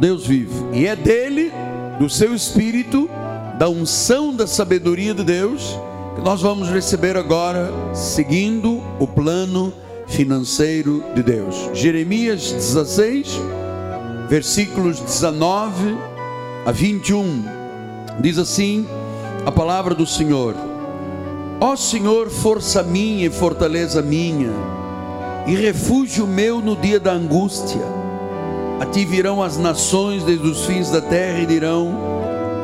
[0.00, 0.70] Deus vivo.
[0.72, 1.52] E é dele,
[1.98, 3.08] do seu espírito,
[3.58, 5.78] da unção da sabedoria de Deus,
[6.16, 9.74] que nós vamos receber agora, seguindo o plano
[10.06, 11.68] financeiro de Deus.
[11.74, 13.38] Jeremias 16,
[14.26, 15.98] versículos 19
[16.64, 17.44] a 21,
[18.20, 18.86] diz assim
[19.44, 20.54] a palavra do Senhor:
[21.60, 24.50] Ó Senhor, força minha e fortaleza minha,
[25.46, 27.99] e refúgio meu no dia da angústia.
[28.80, 31.92] A ti virão as nações desde os fins da terra e dirão: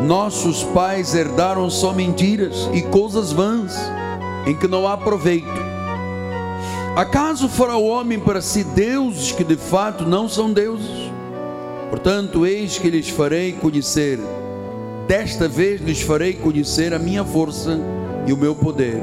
[0.02, 3.74] nossos pais herdaram só mentiras e coisas vãs,
[4.46, 5.46] em que não há proveito.
[6.96, 11.12] Acaso fará o homem para si deuses que de fato não são deuses?
[11.90, 14.18] Portanto, eis que lhes farei conhecer,
[15.06, 17.78] desta vez lhes farei conhecer a minha força
[18.26, 19.02] e o meu poder,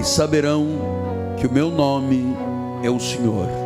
[0.00, 0.66] e saberão
[1.38, 2.36] que o meu nome
[2.82, 3.59] é o Senhor.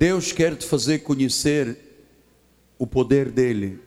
[0.00, 1.76] Deus quer te fazer conhecer
[2.78, 3.78] o poder dele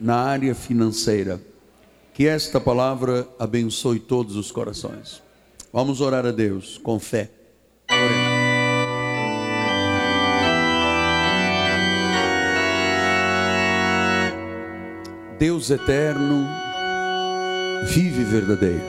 [0.00, 1.40] na área financeira.
[2.12, 5.22] Que esta palavra abençoe todos os corações.
[5.72, 7.30] Vamos orar a Deus com fé.
[15.38, 16.44] Deus eterno,
[17.84, 18.82] vive verdadeiro.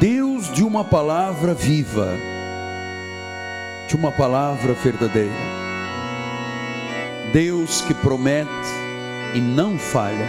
[0.00, 2.16] Deus de uma palavra viva,
[3.90, 5.34] de uma palavra verdadeira.
[7.32, 8.48] Deus que promete
[9.34, 10.28] e não falha.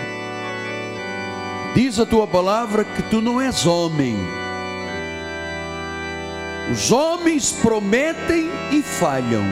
[1.75, 4.17] Diz a tua palavra que tu não és homem.
[6.71, 9.43] Os homens prometem e falham.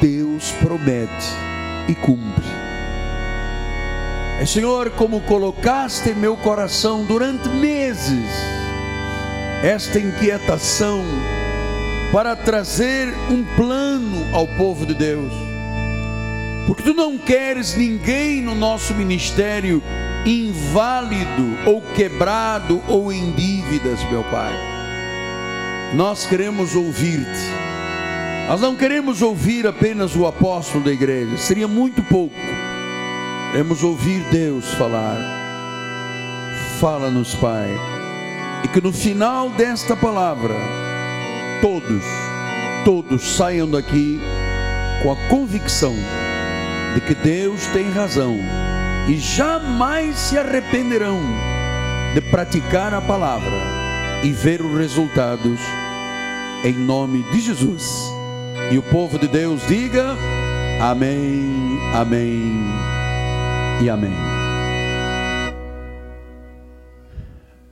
[0.00, 1.28] Deus promete
[1.86, 2.44] e cumpre.
[4.40, 8.26] É Senhor, como colocaste em meu coração durante meses
[9.62, 11.04] esta inquietação
[12.12, 15.48] para trazer um plano ao povo de Deus
[16.68, 19.82] porque tu não queres ninguém no nosso ministério
[20.26, 24.52] inválido ou quebrado ou em dívidas, meu Pai.
[25.94, 28.48] Nós queremos ouvir-te.
[28.48, 32.36] Nós não queremos ouvir apenas o apóstolo da igreja, seria muito pouco.
[33.50, 35.16] Queremos ouvir Deus falar.
[36.78, 37.70] Fala-nos, Pai.
[38.62, 40.54] E que no final desta palavra,
[41.60, 42.04] todos,
[42.84, 44.20] todos saiam daqui
[45.02, 45.94] com a convicção
[46.94, 48.36] de que Deus tem razão
[49.08, 51.20] e jamais se arrependerão
[52.14, 53.56] de praticar a palavra
[54.22, 55.60] e ver os resultados
[56.64, 57.84] em nome de Jesus.
[58.70, 60.16] E o povo de Deus diga:
[60.80, 62.64] Amém, Amém
[63.82, 64.12] e Amém.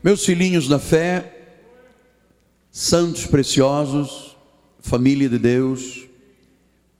[0.02, 1.35] Meus filhinhos da fé,
[2.78, 4.36] santos preciosos,
[4.80, 6.06] família de Deus,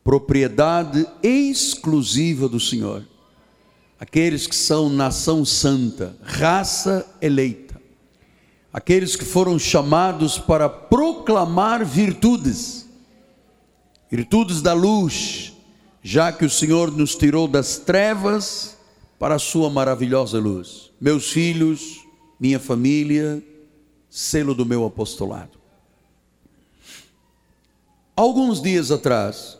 [0.03, 3.07] propriedade exclusiva do Senhor.
[4.01, 7.79] Aqueles que são nação santa, raça eleita.
[8.73, 12.89] Aqueles que foram chamados para proclamar virtudes,
[14.11, 15.53] virtudes da luz,
[16.03, 18.79] já que o Senhor nos tirou das trevas
[19.19, 20.91] para a sua maravilhosa luz.
[20.99, 22.03] Meus filhos,
[22.41, 23.45] minha família,
[24.09, 25.56] selo do meu apostolado.
[28.17, 29.59] Alguns dias atrás,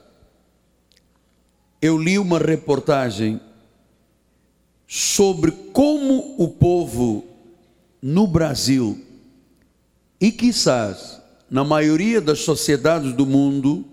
[1.83, 3.39] eu li uma reportagem
[4.89, 7.23] sobre como o povo
[8.01, 8.99] no Brasil
[10.19, 13.85] e quizás na maioria das sociedades do mundo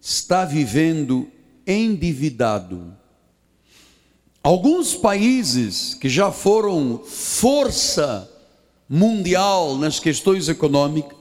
[0.00, 1.28] está vivendo
[1.66, 2.96] endividado.
[4.40, 8.30] Alguns países que já foram força
[8.88, 11.15] mundial nas questões econômicas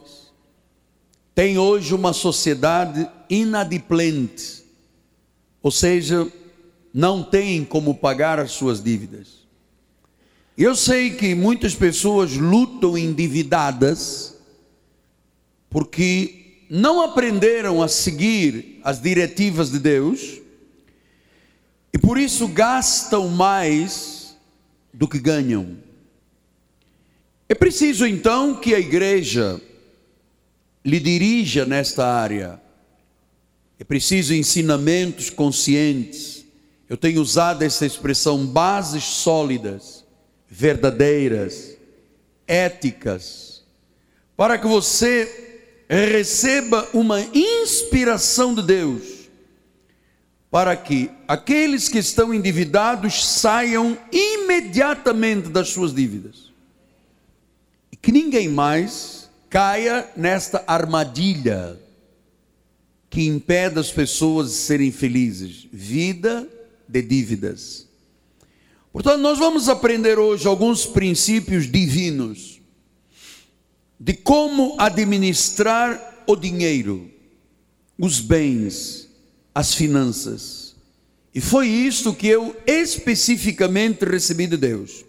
[1.35, 4.65] têm hoje uma sociedade inadimplente
[5.65, 6.31] ou seja,
[6.93, 9.47] não têm como pagar as suas dívidas.
[10.55, 14.35] Eu sei que muitas pessoas lutam endividadas
[15.67, 20.39] porque não aprenderam a seguir as diretivas de Deus
[21.91, 24.37] e por isso gastam mais
[24.93, 25.79] do que ganham.
[27.49, 29.59] É preciso então que a igreja
[30.85, 32.61] lhe dirija nesta área
[33.79, 36.45] é preciso ensinamentos conscientes.
[36.87, 40.05] Eu tenho usado essa expressão bases sólidas,
[40.47, 41.75] verdadeiras,
[42.47, 43.63] éticas,
[44.37, 49.03] para que você receba uma inspiração de Deus,
[50.49, 56.53] para que aqueles que estão endividados saiam imediatamente das suas dívidas.
[57.91, 59.24] E que ninguém mais
[59.55, 61.79] caia nesta armadilha
[63.09, 65.65] que impede as pessoas de serem felizes?
[65.71, 66.45] Vida
[66.85, 67.87] de dívidas.
[68.91, 72.59] Portanto, nós vamos aprender hoje alguns princípios divinos
[73.97, 77.09] de como administrar o dinheiro,
[77.97, 79.07] os bens,
[79.53, 80.75] as finanças.
[81.33, 85.05] E foi isto que eu especificamente recebi de Deus.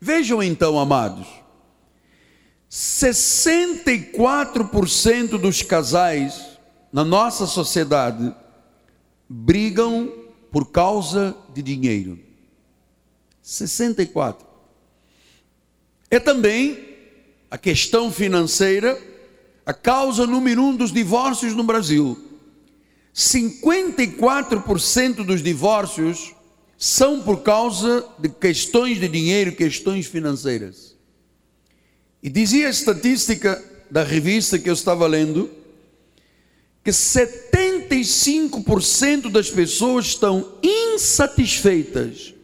[0.00, 1.39] Vejam então, amados,
[2.70, 6.58] 64% dos casais
[6.92, 8.34] na nossa sociedade
[9.28, 10.12] brigam
[10.50, 12.18] por causa de dinheiro.
[13.42, 14.46] 64.
[16.10, 16.88] É também
[17.50, 19.10] a questão financeira
[19.66, 22.18] a causa número um dos divórcios no Brasil.
[23.14, 26.34] 54% dos divórcios
[26.78, 30.89] são por causa de questões de dinheiro, questões financeiras.
[32.22, 35.50] E dizia a estatística da revista que eu estava lendo
[36.84, 42.34] que 75% das pessoas estão insatisfeitas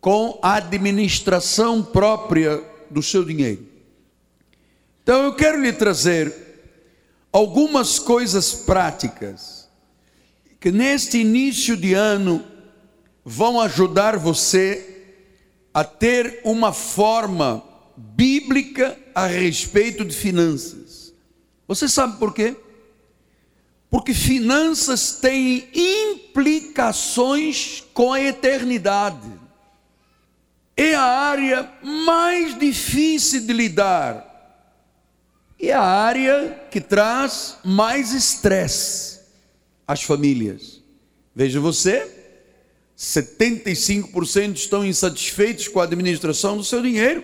[0.00, 3.66] com a administração própria do seu dinheiro.
[5.02, 6.32] Então eu quero lhe trazer
[7.32, 9.68] algumas coisas práticas
[10.58, 12.44] que neste início de ano
[13.24, 14.86] vão ajudar você
[15.72, 17.62] a ter uma forma
[18.16, 21.14] bíblica a respeito de finanças.
[21.66, 22.54] Você sabe por quê?
[23.88, 29.28] Porque finanças têm implicações com a eternidade.
[30.76, 34.26] É a área mais difícil de lidar.
[35.58, 39.20] E é a área que traz mais estresse
[39.86, 40.80] às famílias.
[41.34, 42.10] Veja você,
[42.96, 47.22] 75% estão insatisfeitos com a administração do seu dinheiro.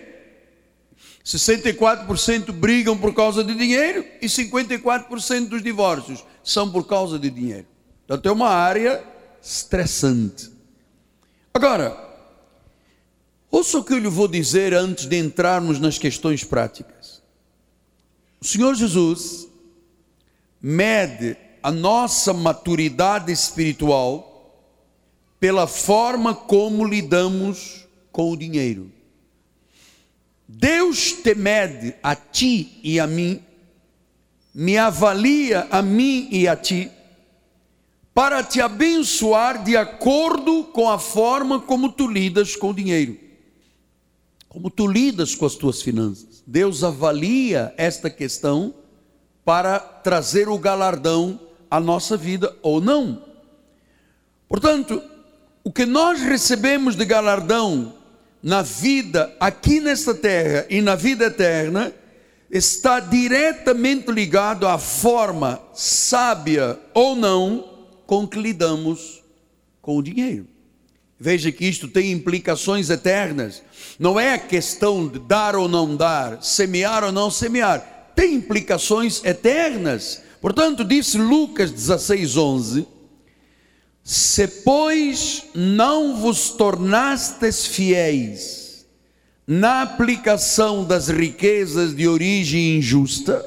[1.27, 7.67] 64% brigam por causa de dinheiro e 54% dos divórcios são por causa de dinheiro.
[8.05, 9.03] Então é uma área
[9.43, 10.53] estressante.
[11.53, 11.99] Agora,
[13.51, 17.21] ouça o que eu lhe vou dizer antes de entrarmos nas questões práticas.
[18.41, 19.49] O Senhor Jesus
[20.63, 24.63] mede a nossa maturidade espiritual
[25.41, 28.96] pela forma como lidamos com o dinheiro.
[30.49, 33.43] Deus te mede a ti e a mim,
[34.55, 36.91] me avalia a mim e a ti,
[38.15, 43.19] para te abençoar de acordo com a forma como tu lidas com o dinheiro,
[44.49, 46.43] como tu lidas com as tuas finanças.
[46.47, 48.73] Deus avalia esta questão
[49.45, 51.41] para trazer o galardão
[51.71, 53.23] à nossa vida ou não.
[54.49, 55.03] Portanto,
[55.63, 57.96] o que nós recebemos de galardão
[58.47, 61.93] na vida aqui nesta terra e na vida eterna
[62.49, 69.21] está diretamente ligado à forma sábia ou não com que lidamos
[69.83, 70.47] com o dinheiro.
[71.19, 73.65] Veja que isto tem implicações eternas.
[73.99, 78.13] Não é questão de dar ou não dar, semear ou não semear.
[78.15, 80.23] Tem implicações eternas.
[80.41, 82.87] Portanto, disse Lucas 16, 11
[84.09, 88.87] se, pois, não vos tornastes fiéis
[89.45, 93.45] na aplicação das riquezas de origem injusta,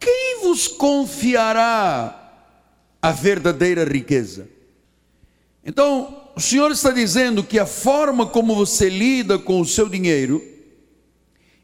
[0.00, 2.32] quem vos confiará
[3.00, 4.48] a verdadeira riqueza?
[5.64, 10.44] Então, o Senhor está dizendo que a forma como você lida com o seu dinheiro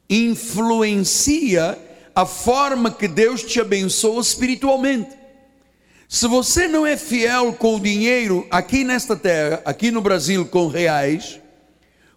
[0.08, 1.76] influencia
[2.14, 5.23] a forma que Deus te abençoa espiritualmente.
[6.08, 10.68] Se você não é fiel com o dinheiro aqui nesta terra, aqui no Brasil com
[10.68, 11.40] reais,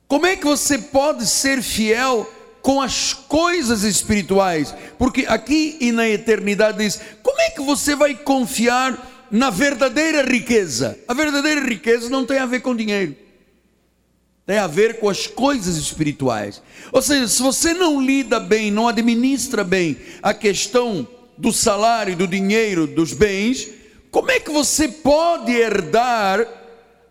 [0.08, 4.74] como é que você pode ser fiel com as coisas espirituais?
[4.98, 10.98] Porque aqui e na eternidade diz: como é que você vai confiar na verdadeira riqueza?
[11.08, 13.16] A verdadeira riqueza não tem a ver com dinheiro.
[14.46, 16.62] Tem a ver com as coisas espirituais.
[16.94, 21.06] Ou seja, se você não lida bem, não administra bem a questão
[21.38, 23.68] do salário, do dinheiro, dos bens,
[24.18, 26.48] como é que você pode herdar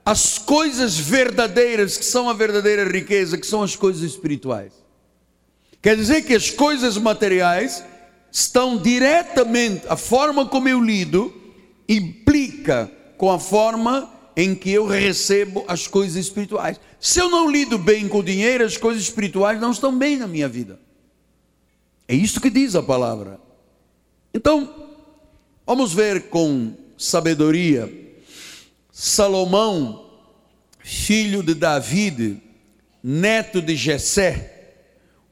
[0.04, 4.72] as coisas verdadeiras, que são a verdadeira riqueza, que são as coisas espirituais?
[5.80, 7.84] Quer dizer que as coisas materiais
[8.32, 11.32] estão diretamente, a forma como eu lido,
[11.88, 16.80] implica com a forma em que eu recebo as coisas espirituais.
[16.98, 20.26] Se eu não lido bem com o dinheiro, as coisas espirituais não estão bem na
[20.26, 20.80] minha vida.
[22.08, 23.38] É isso que diz a palavra.
[24.34, 24.88] Então,
[25.64, 27.92] vamos ver com sabedoria.
[28.90, 30.10] Salomão,
[30.80, 32.40] filho de David,
[33.02, 34.74] neto de Jessé,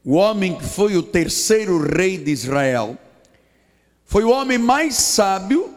[0.03, 2.97] o homem que foi o terceiro rei de Israel,
[4.05, 5.73] foi o homem mais sábio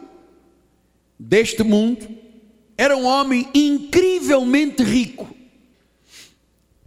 [1.17, 2.19] deste mundo
[2.79, 5.27] era um homem incrivelmente rico.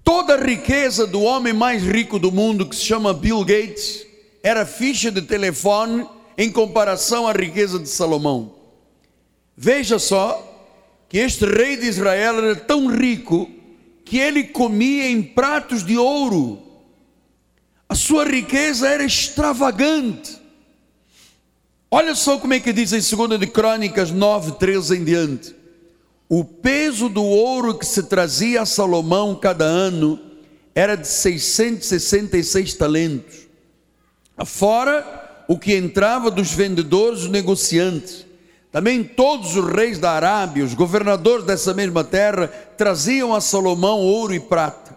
[0.02, 4.06] Toda a riqueza do homem mais rico do mundo, que se chama Bill Gates,
[4.42, 8.54] era ficha de telefone em comparação à riqueza de Salomão.
[9.56, 10.49] Veja só
[11.09, 13.50] que este rei de Israel era tão rico
[14.04, 16.62] que ele comia em pratos de ouro.
[17.88, 20.40] A sua riqueza era extravagante.
[21.90, 25.54] Olha só como é que diz em 2 de Crônicas 9, 13 em diante.
[26.26, 30.18] O peso do ouro que se trazia a Salomão cada ano
[30.75, 33.47] era de 666 talentos.
[34.47, 38.25] Fora o que entrava dos vendedores, os negociantes.
[38.73, 44.33] Também todos os reis da Arábia, os governadores dessa mesma terra, traziam a Salomão ouro
[44.33, 44.97] e prata.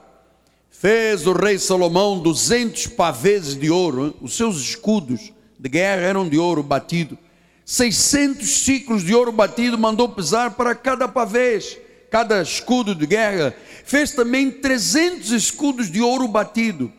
[0.70, 6.38] Fez o rei Salomão duzentos pavês de ouro, os seus escudos de guerra eram de
[6.38, 7.18] ouro batido.
[7.66, 11.78] 600 ciclos de ouro batido mandou pesar para cada pavês,
[12.10, 13.54] cada escudo de guerra.
[13.84, 16.94] Fez também 300 escudos de ouro batido.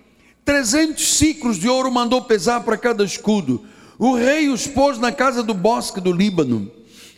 [0.45, 3.65] 300 ciclos de ouro mandou pesar para cada escudo.
[3.99, 6.71] O rei os pôs na casa do bosque do Líbano.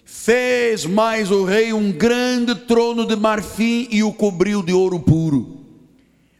[0.04, 5.58] Fez mais o rei um grande trono de marfim e o cobriu de ouro puro.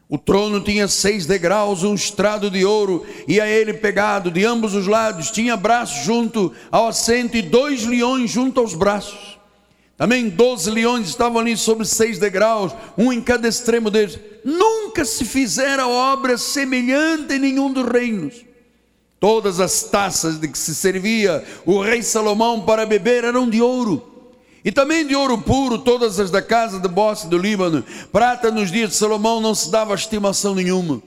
[0.07, 4.73] O trono tinha seis degraus, um estrado de ouro, e a ele pegado de ambos
[4.73, 9.37] os lados, tinha braços junto ao assento e dois leões junto aos braços.
[9.95, 14.17] Também doze leões estavam ali sobre seis degraus, um em cada extremo deles.
[14.43, 18.48] Nunca se fizera obra semelhante em nenhum dos reinos.
[19.19, 24.01] Todas as taças de que se servia o rei Salomão para beber eram de ouro.
[24.63, 27.83] E também de ouro puro, todas as da casa de Bosque do Líbano.
[28.11, 31.01] Prata nos dias de Salomão não se dava estimação nenhuma.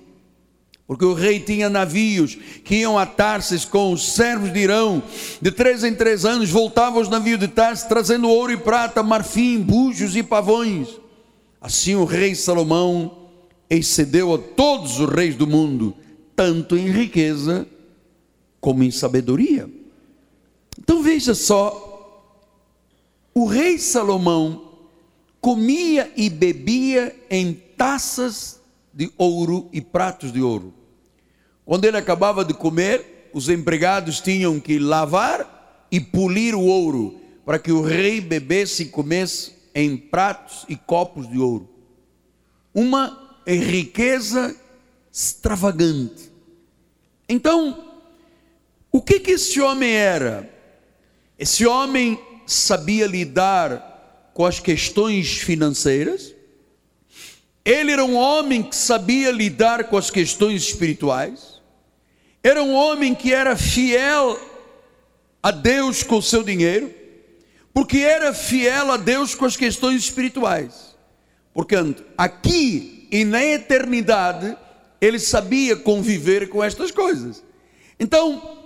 [0.86, 5.02] Porque o rei tinha navios que iam a Tarsis com os servos de Irão.
[5.40, 9.58] De três em três anos voltavam os navios de Tarsis trazendo ouro e prata, marfim,
[9.58, 10.88] bujos e pavões.
[11.60, 13.28] Assim o rei Salomão
[13.70, 15.94] excedeu a todos os reis do mundo,
[16.36, 17.66] tanto em riqueza
[18.62, 19.68] como em sabedoria.
[20.78, 22.32] Então veja só,
[23.34, 24.70] o rei Salomão
[25.40, 28.60] comia e bebia em taças
[28.94, 30.72] de ouro e pratos de ouro.
[31.66, 37.58] Quando ele acabava de comer, os empregados tinham que lavar e polir o ouro para
[37.58, 41.68] que o rei bebesse e comesse em pratos e copos de ouro.
[42.72, 44.54] Uma riqueza
[45.12, 46.30] extravagante.
[47.28, 47.91] Então,
[48.92, 50.48] o que, que esse homem era?
[51.38, 56.34] Esse homem sabia lidar com as questões financeiras,
[57.64, 61.60] ele era um homem que sabia lidar com as questões espirituais,
[62.42, 64.38] era um homem que era fiel
[65.42, 66.92] a Deus com o seu dinheiro,
[67.72, 70.94] porque era fiel a Deus com as questões espirituais.
[71.54, 74.56] Portanto, aqui e na eternidade,
[75.00, 77.42] ele sabia conviver com estas coisas.
[77.98, 78.61] Então,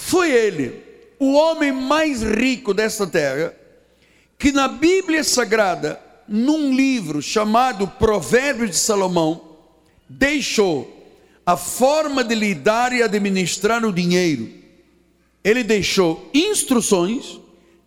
[0.00, 0.82] foi ele,
[1.18, 3.54] o homem mais rico dessa terra,
[4.38, 9.58] que na Bíblia Sagrada, num livro chamado Provérbios de Salomão,
[10.08, 10.96] deixou
[11.44, 14.48] a forma de lidar e administrar o dinheiro.
[15.44, 17.38] Ele deixou instruções,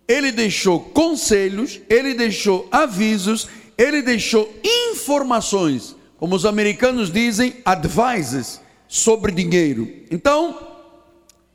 [0.08, 9.32] ele deixou conselhos, ele deixou avisos, ele deixou informações, como os americanos dizem, advices sobre
[9.32, 9.92] dinheiro.
[10.12, 10.73] Então,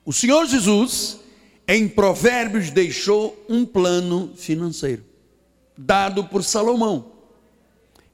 [0.08, 1.18] o Senhor Jesus,
[1.66, 5.04] em Provérbios, deixou um plano financeiro,
[5.76, 7.12] dado por Salomão.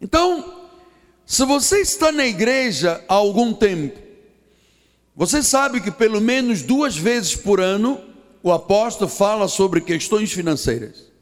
[0.01, 0.67] Então,
[1.25, 3.97] se você está na igreja há algum tempo,
[5.15, 8.01] você sabe que pelo menos duas vezes por ano
[8.43, 11.13] o apóstolo fala sobre questões financeiras.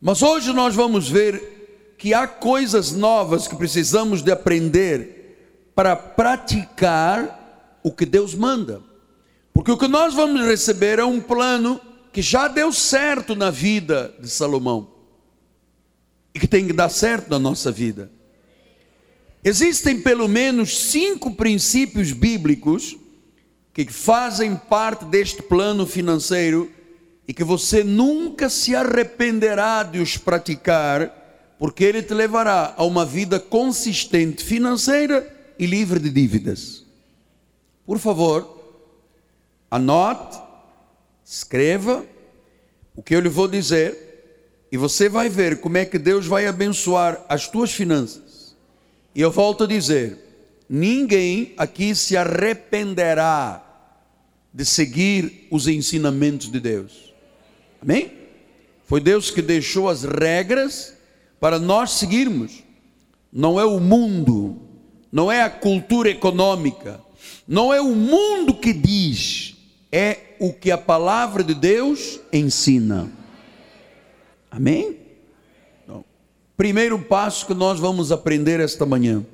[0.00, 7.78] Mas hoje nós vamos ver que há coisas novas que precisamos de aprender para praticar
[7.84, 8.87] o que Deus manda.
[9.58, 11.80] Porque o que nós vamos receber é um plano
[12.12, 14.88] que já deu certo na vida de Salomão
[16.32, 18.08] e que tem que dar certo na nossa vida.
[19.42, 22.96] Existem pelo menos cinco princípios bíblicos
[23.74, 26.70] que fazem parte deste plano financeiro
[27.26, 33.04] e que você nunca se arrependerá de os praticar, porque ele te levará a uma
[33.04, 36.84] vida consistente financeira e livre de dívidas.
[37.84, 38.57] Por favor,
[39.70, 40.38] Anote,
[41.24, 42.04] escreva
[42.96, 44.08] o que eu lhe vou dizer
[44.70, 48.56] e você vai ver como é que Deus vai abençoar as tuas finanças.
[49.14, 50.18] E eu volto a dizer:
[50.68, 53.64] ninguém aqui se arrependerá
[54.52, 57.14] de seguir os ensinamentos de Deus.
[57.80, 58.12] Amém?
[58.84, 60.94] Foi Deus que deixou as regras
[61.38, 62.64] para nós seguirmos.
[63.30, 64.62] Não é o mundo,
[65.12, 67.00] não é a cultura econômica,
[67.46, 69.57] não é o mundo que diz,
[69.90, 73.10] é o que a palavra de Deus ensina.
[74.50, 74.98] Amém?
[75.82, 76.04] Então,
[76.56, 79.24] primeiro passo que nós vamos aprender esta manhã.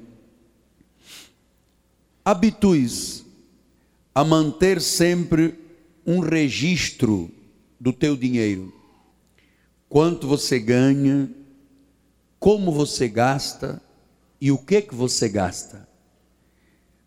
[2.25, 3.25] Habitue-se
[4.15, 5.59] a manter sempre
[6.07, 7.31] um registro
[7.79, 8.73] do teu dinheiro.
[9.89, 11.31] Quanto você ganha,
[12.39, 13.83] como você gasta
[14.41, 15.89] e o que que você gasta.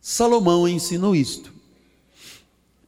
[0.02, 1.57] Salomão ensinou isto.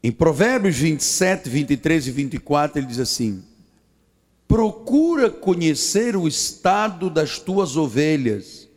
[0.02, 3.44] Em Provérbios 27, 23 e 24, ele diz assim:
[4.48, 8.70] Procura conhecer o estado das tuas ovelhas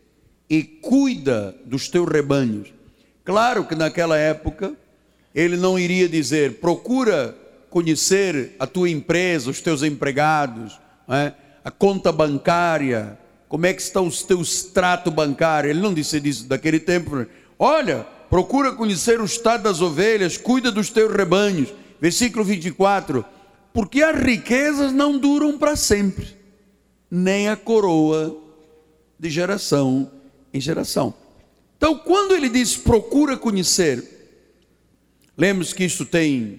[0.51, 2.75] e cuida dos teus rebanhos.
[3.25, 4.75] Claro que naquela época
[5.35, 7.37] ele não iria dizer: procura
[7.71, 11.33] conhecer a tua empresa, os teus empregados, é?
[11.65, 13.17] a conta bancária,
[13.49, 15.71] como é que está o teu extrato bancário.
[15.71, 17.25] Ele não disse isso daquele tempo.
[17.59, 21.69] Olha, procura conhecer o estado das ovelhas, cuida dos teus rebanhos.
[22.01, 23.23] Versículo 24:
[23.75, 26.35] Porque as riquezas não duram para sempre,
[27.11, 28.35] nem a coroa
[29.19, 30.11] de geração
[30.51, 31.13] em geração.
[31.77, 34.03] Então, quando ele diz procura conhecer,
[35.37, 36.59] lembre-se que isso tem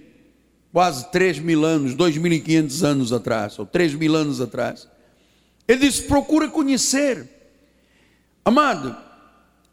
[0.72, 4.88] quase 3 mil anos, 2.500 anos atrás, ou 3 mil anos atrás.
[5.68, 7.28] Ele diz procura conhecer.
[8.46, 8.96] Amado,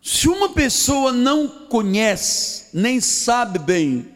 [0.03, 4.09] se uma pessoa não conhece, nem sabe bem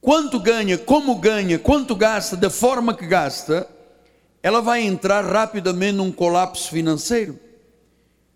[0.00, 3.68] quanto ganha, como ganha, quanto gasta, da forma que gasta,
[4.42, 7.38] ela vai entrar rapidamente num colapso financeiro.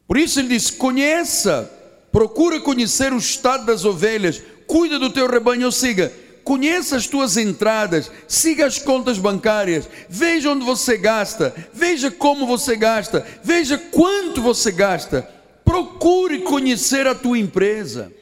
[0.06, 1.70] Por isso ele diz: conheça,
[2.12, 6.12] procura conhecer o estado das ovelhas, cuida do teu rebanho, ou siga,
[6.44, 12.76] conheça as tuas entradas, siga as contas bancárias, veja onde você gasta, veja como você
[12.76, 15.33] gasta, veja quanto você gasta
[15.74, 18.12] Procure conhecer a tua empresa.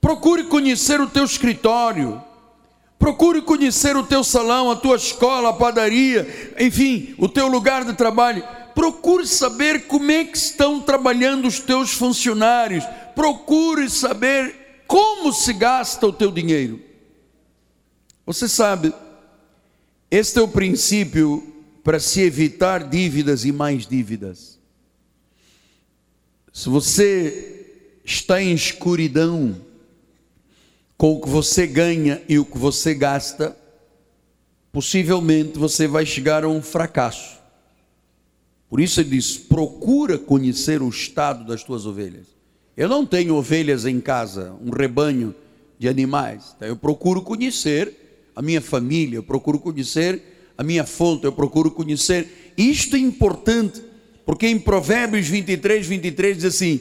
[0.00, 2.24] Procure conhecer o teu escritório.
[2.98, 7.92] Procure conhecer o teu salão, a tua escola, a padaria, enfim, o teu lugar de
[7.92, 8.42] trabalho.
[8.74, 12.82] Procure saber como é que estão trabalhando os teus funcionários.
[13.14, 16.80] Procure saber como se gasta o teu dinheiro.
[18.24, 18.90] Você sabe,
[20.10, 24.61] este é o princípio para se evitar dívidas e mais dívidas.
[26.52, 27.64] Se você
[28.04, 29.56] está em escuridão
[30.98, 33.56] com o que você ganha e o que você gasta,
[34.70, 37.38] possivelmente você vai chegar a um fracasso.
[38.68, 42.26] Por isso ele diz: procura conhecer o estado das tuas ovelhas.
[42.76, 45.34] Eu não tenho ovelhas em casa, um rebanho
[45.78, 46.54] de animais.
[46.56, 51.70] Então eu procuro conhecer a minha família, eu procuro conhecer a minha fonte, eu procuro
[51.70, 52.54] conhecer.
[52.58, 53.82] Isto é importante
[54.24, 56.80] porque em Provérbios 23, 23 diz assim: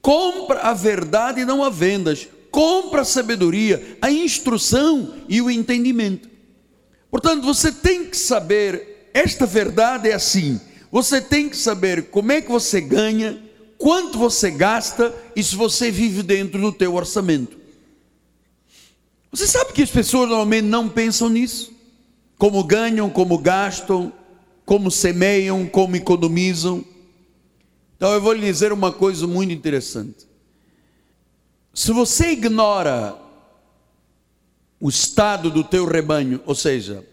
[0.00, 6.28] compra a verdade e não a vendas, compra a sabedoria, a instrução e o entendimento.
[7.10, 10.60] Portanto, você tem que saber, esta verdade é assim,
[10.92, 13.42] você tem que saber como é que você ganha,
[13.76, 17.56] quanto você gasta e se você vive dentro do teu orçamento.
[19.30, 21.72] Você sabe que as pessoas normalmente não pensam nisso?
[22.38, 24.12] Como ganham, como gastam,
[24.66, 26.84] como semeiam, como economizam.
[27.96, 30.26] Então eu vou lhe dizer uma coisa muito interessante.
[31.72, 33.16] Se você ignora
[34.80, 37.06] o estado do teu rebanho, ou seja,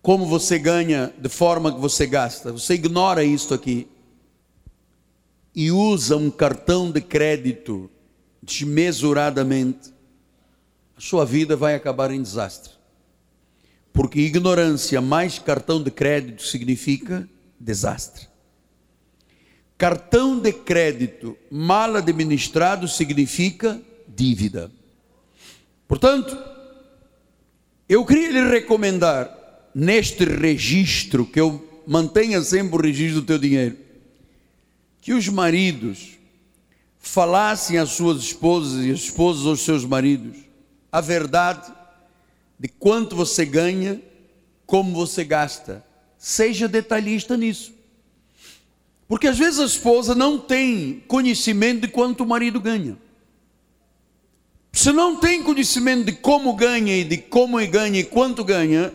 [0.00, 3.86] como você ganha, de forma que você gasta, você ignora isto aqui
[5.54, 7.90] e usa um cartão de crédito
[8.42, 9.92] desmesuradamente,
[10.96, 12.75] a sua vida vai acabar em desastre.
[13.96, 17.26] Porque ignorância mais cartão de crédito significa
[17.58, 18.28] desastre.
[19.78, 24.70] Cartão de crédito mal administrado significa dívida.
[25.88, 26.36] Portanto,
[27.88, 29.34] eu queria lhe recomendar,
[29.74, 33.78] neste registro, que eu mantenha sempre o registro do teu dinheiro,
[35.00, 36.18] que os maridos
[36.98, 40.36] falassem às suas esposas e as esposas aos seus maridos
[40.90, 41.72] a verdade
[42.58, 44.00] de quanto você ganha,
[44.64, 45.84] como você gasta.
[46.18, 47.74] Seja detalhista nisso.
[49.08, 52.98] Porque às vezes a esposa não tem conhecimento de quanto o marido ganha.
[54.72, 58.92] Se não tem conhecimento de como ganha e de como ganha e quanto ganha,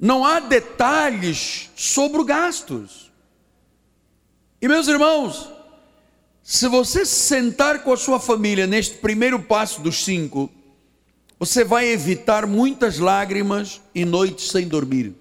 [0.00, 3.12] não há detalhes sobre os gastos.
[4.60, 5.48] E meus irmãos,
[6.42, 10.50] se você sentar com a sua família neste primeiro passo dos cinco,
[11.38, 15.14] você vai evitar muitas lágrimas e noites sem dormir.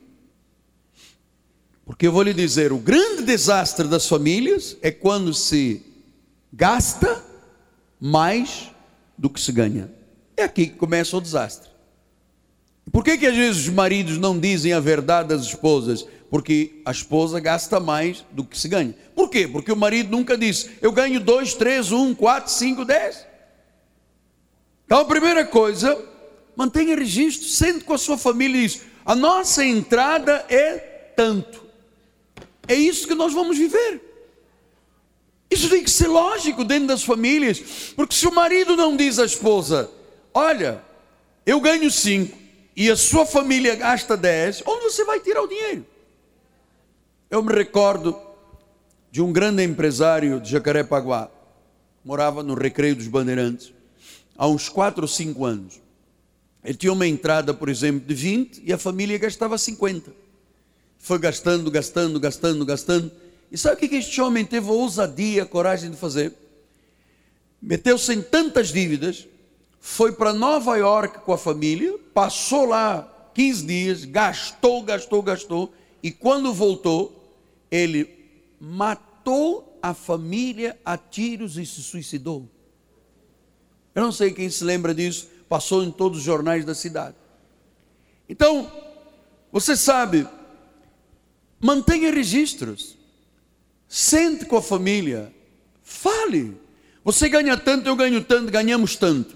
[1.86, 5.82] Porque eu vou lhe dizer: o grande desastre das famílias é quando se
[6.52, 7.24] gasta
[8.00, 8.72] mais
[9.18, 9.92] do que se ganha.
[10.36, 11.70] É aqui que começa o desastre.
[12.92, 16.06] Por que, que às vezes os maridos não dizem a verdade às esposas?
[16.30, 18.96] Porque a esposa gasta mais do que se ganha.
[19.16, 19.48] Por quê?
[19.48, 23.28] Porque o marido nunca disse, eu ganho 2, 3, 1, 4, 5, 10.
[24.86, 26.00] Então a primeira coisa,
[26.56, 30.78] mantenha registro, sente com a sua família e diz, a nossa entrada é
[31.16, 31.64] tanto.
[32.68, 34.02] É isso que nós vamos viver.
[35.50, 39.26] Isso tem que ser lógico dentro das famílias, porque se o marido não diz à
[39.26, 39.90] esposa,
[40.34, 40.84] olha,
[41.46, 42.36] eu ganho 5,
[42.76, 45.86] e a sua família gasta 10, onde você vai tirar o dinheiro?
[47.30, 48.20] Eu me recordo
[49.12, 51.30] de um grande empresário de Jacarepaguá,
[52.04, 53.75] morava no Recreio dos Bandeirantes,
[54.38, 55.82] há uns 4 ou 5 anos.
[56.64, 60.12] Ele tinha uma entrada, por exemplo, de 20 e a família gastava 50.
[60.98, 63.12] Foi gastando, gastando, gastando, gastando.
[63.52, 66.34] E sabe o que este homem teve a ousadia, a coragem de fazer?
[67.62, 69.28] Meteu-se em tantas dívidas
[69.80, 76.12] foi para Nova York com a família, passou lá 15 dias, gastou, gastou, gastou, e
[76.12, 77.38] quando voltou,
[77.70, 78.10] ele
[78.60, 82.50] matou a família a tiros e se suicidou.
[83.96, 87.16] Eu não sei quem se lembra disso, passou em todos os jornais da cidade.
[88.28, 88.70] Então,
[89.52, 90.28] você sabe,
[91.62, 92.98] mantenha registros,
[93.88, 95.34] sente com a família,
[95.82, 96.58] fale.
[97.06, 99.36] Você ganha tanto, eu ganho tanto, ganhamos tanto.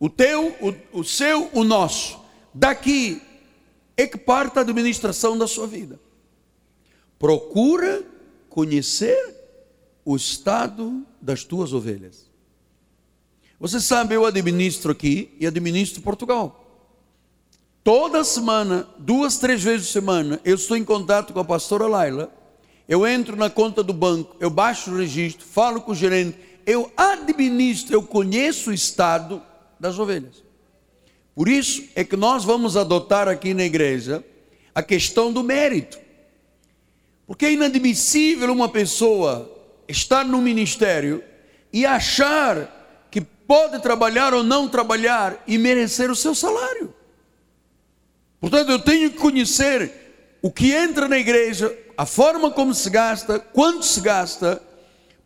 [0.00, 2.18] O teu, o, o seu, o nosso.
[2.52, 3.22] Daqui
[3.96, 6.00] é que parte a administração da sua vida.
[7.18, 8.04] Procura
[8.48, 9.36] conhecer
[10.04, 12.27] o estado das tuas ovelhas.
[13.60, 16.64] Você sabe, eu administro aqui e administro Portugal.
[17.82, 22.32] Toda semana, duas, três vezes por semana, eu estou em contato com a pastora Laila.
[22.88, 26.90] Eu entro na conta do banco, eu baixo o registro, falo com o gerente, eu
[26.96, 29.42] administro, eu conheço o estado
[29.78, 30.42] das ovelhas.
[31.34, 34.24] Por isso é que nós vamos adotar aqui na igreja
[34.74, 35.98] a questão do mérito.
[37.26, 39.50] Porque é inadmissível uma pessoa
[39.86, 41.22] estar no ministério
[41.72, 42.77] e achar
[43.48, 46.94] pode trabalhar ou não trabalhar e merecer o seu salário.
[48.38, 49.90] Portanto, eu tenho que conhecer
[50.42, 54.62] o que entra na igreja, a forma como se gasta, quanto se gasta,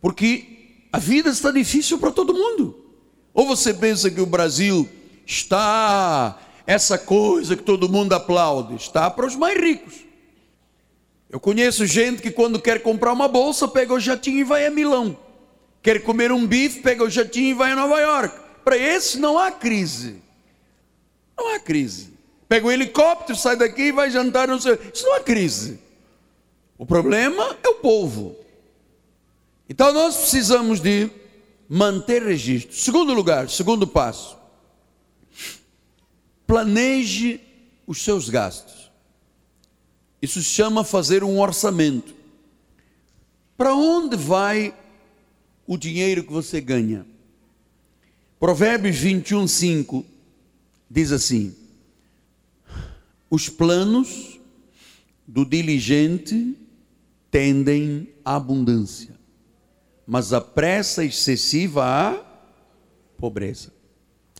[0.01, 2.83] porque a vida está difícil para todo mundo.
[3.33, 4.89] Ou você pensa que o Brasil
[5.27, 8.75] está essa coisa que todo mundo aplaude?
[8.75, 9.95] Está para os mais ricos.
[11.29, 14.71] Eu conheço gente que quando quer comprar uma bolsa, pega o jatinho e vai a
[14.71, 15.17] Milão.
[15.83, 18.39] Quer comer um bife, pega o jatinho e vai a Nova York.
[18.63, 20.15] Para esse não há crise.
[21.37, 22.13] Não há crise.
[22.47, 24.75] Pega o helicóptero, sai daqui e vai jantar no seu.
[24.75, 25.77] Isso não há crise.
[26.77, 28.37] O problema é o povo.
[29.67, 31.09] Então nós precisamos de
[31.67, 32.73] manter registro.
[32.75, 34.37] Segundo lugar, segundo passo,
[36.47, 37.41] planeje
[37.85, 38.89] os seus gastos.
[40.21, 42.15] Isso se chama fazer um orçamento.
[43.57, 44.73] Para onde vai
[45.65, 47.05] o dinheiro que você ganha?
[48.39, 50.05] Provérbios 21, 5
[50.89, 51.55] diz assim:
[53.29, 54.39] Os planos
[55.27, 56.55] do diligente
[57.31, 59.13] tendem à abundância
[60.05, 62.13] mas a pressa excessiva à
[63.17, 63.73] pobreza.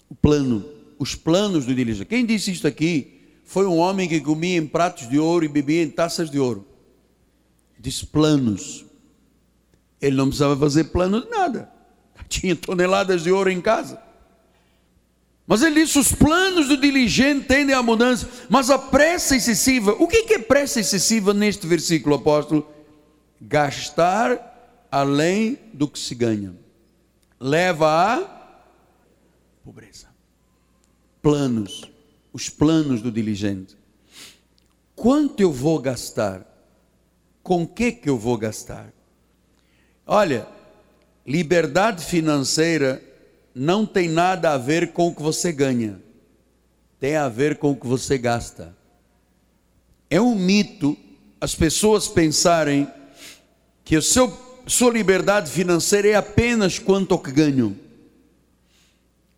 [0.09, 0.65] O plano,
[0.99, 2.07] os planos do diligente.
[2.07, 5.83] Quem disse isto aqui foi um homem que comia em pratos de ouro e bebia
[5.83, 6.67] em taças de ouro.
[7.79, 8.85] Diz planos.
[10.03, 11.71] Ele não precisava fazer plano de nada.
[12.27, 14.01] Tinha toneladas de ouro em casa.
[15.47, 19.93] Mas ele disse: os planos do diligente tendem à mudança, mas a pressa excessiva.
[19.93, 22.67] O que é pressa excessiva neste versículo, apóstolo?
[23.39, 26.53] Gastar além do que se ganha.
[27.39, 28.61] Leva à
[29.63, 30.07] pobreza.
[31.21, 31.89] Planos,
[32.33, 33.77] os planos do diligente.
[34.95, 36.45] Quanto eu vou gastar?
[37.41, 38.93] Com que que eu vou gastar?
[40.05, 40.47] Olha,
[41.25, 43.01] liberdade financeira
[43.55, 46.01] não tem nada a ver com o que você ganha.
[46.99, 48.75] Tem a ver com o que você gasta.
[50.09, 50.97] É um mito
[51.39, 52.87] as pessoas pensarem
[53.83, 54.29] que seu
[54.65, 57.75] sua liberdade financeira é apenas quanto ao que ganham.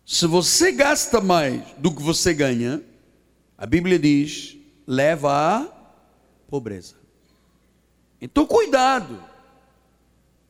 [0.04, 2.80] Se você gasta mais do que você ganha,
[3.58, 5.66] a Bíblia diz, leva à
[6.48, 6.94] pobreza.
[8.20, 9.20] Então, cuidado.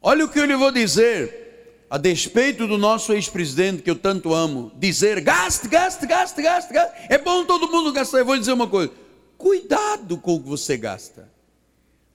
[0.02, 4.34] Olha o que eu lhe vou dizer, a despeito do nosso ex-presidente que eu tanto
[4.34, 6.94] amo, dizer gaste, gaste, gaste, gaste, gaste.
[7.08, 8.18] É bom todo mundo gastar.
[8.18, 8.92] Eu vou dizer uma coisa:
[9.38, 11.30] cuidado com o que você gasta.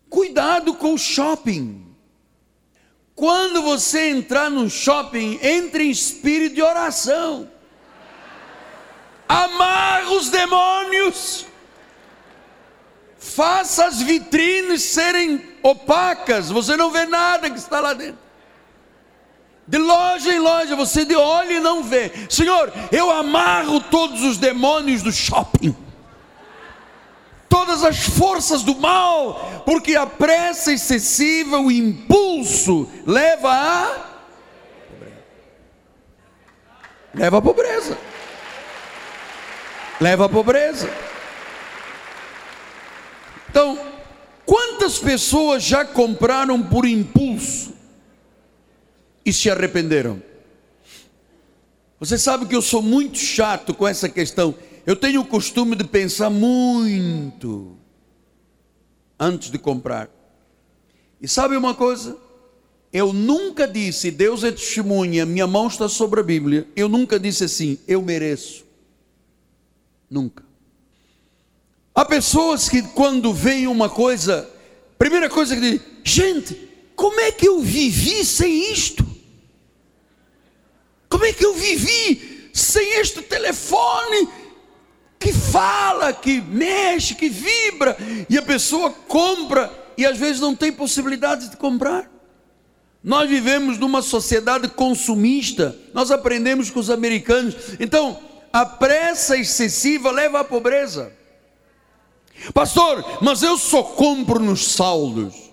[0.10, 1.88] Cuidado com o shopping.
[3.16, 7.50] Quando você entrar no shopping, entre em espírito de oração.
[9.28, 11.46] Amarra os demônios.
[13.18, 18.20] Faça as vitrines serem opacas, você não vê nada que está lá dentro.
[19.68, 22.12] De loja em loja, você de olho e não vê.
[22.30, 25.76] Senhor, eu amarro todos os demônios do shopping
[27.52, 34.12] todas as forças do mal, porque a pressa excessiva, o impulso, leva a
[37.14, 37.98] leva a pobreza.
[40.00, 40.90] Leva a pobreza.
[43.50, 43.78] Então,
[44.52, 47.72] quantas pessoas já compraram por impulso
[49.26, 50.22] e se arrependeram?
[52.02, 54.54] Você sabe que eu sou muito chato com essa questão
[54.86, 57.78] eu tenho o costume de pensar muito
[59.20, 60.10] antes de comprar.
[61.22, 62.18] E sabe uma coisa?
[62.92, 66.68] Eu nunca disse, Deus é testemunha, minha mão está sobre a Bíblia.
[66.76, 68.66] Eu nunca disse assim, eu mereço.
[70.10, 70.44] Nunca.
[71.94, 74.50] Há pessoas que quando veem uma coisa,
[74.98, 79.06] primeira coisa que dizem, gente, como é que eu vivi sem isto?
[81.10, 84.42] Como é que eu vivi sem este telefone?
[85.22, 87.96] que fala, que mexe, que vibra,
[88.28, 92.10] e a pessoa compra e às vezes não tem possibilidade de comprar.
[93.04, 97.56] Nós vivemos numa sociedade consumista, nós aprendemos com os americanos.
[97.80, 98.20] Então,
[98.52, 101.14] a pressa excessiva leva à pobreza.
[102.54, 105.52] Pastor, mas eu só compro nos saldos.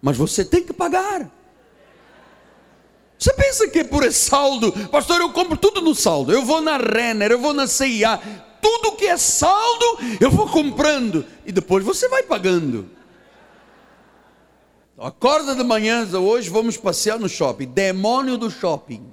[0.00, 1.30] Mas você tem que pagar.
[3.18, 4.72] Você pensa que é por saldo?
[4.88, 6.32] Pastor, eu compro tudo no saldo.
[6.32, 8.20] Eu vou na Renner, eu vou na CIA.
[8.60, 11.24] Tudo que é saldo, eu vou comprando.
[11.46, 12.90] E depois você vai pagando.
[14.98, 17.66] Acorda de manhã, hoje vamos passear no shopping.
[17.66, 19.12] Demônio do shopping.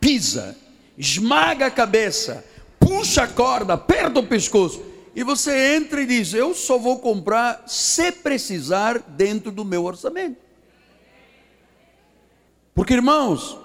[0.00, 0.56] Pisa,
[0.96, 2.44] esmaga a cabeça,
[2.80, 4.82] puxa a corda, aperta o pescoço.
[5.14, 10.38] E você entra e diz: Eu só vou comprar se precisar dentro do meu orçamento.
[12.74, 13.58] Porque, irmãos,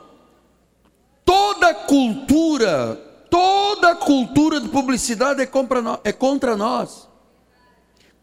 [1.24, 2.96] toda cultura,
[3.30, 6.00] toda cultura de publicidade é contra nós.
[6.04, 7.08] É contra nós.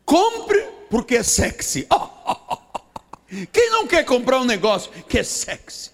[0.05, 1.87] Compre porque é sexy.
[3.51, 5.92] Quem não quer comprar um negócio que é sexy?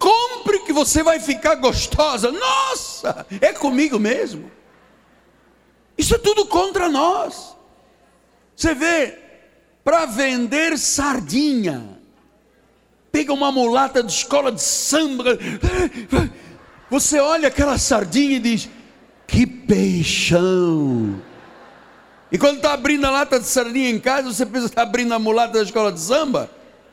[0.00, 2.32] Compre que você vai ficar gostosa.
[2.32, 4.50] Nossa, é comigo mesmo.
[5.98, 7.54] Isso é tudo contra nós.
[8.56, 9.18] Você vê,
[9.84, 11.98] para vender sardinha,
[13.12, 15.38] pega uma mulata de escola de samba.
[16.88, 18.70] Você olha aquela sardinha e diz:
[19.26, 21.20] Que peixão!
[22.32, 25.12] E quando está abrindo a lata de sardinha em casa, você pensa que está abrindo
[25.12, 26.50] a mulata da escola de samba?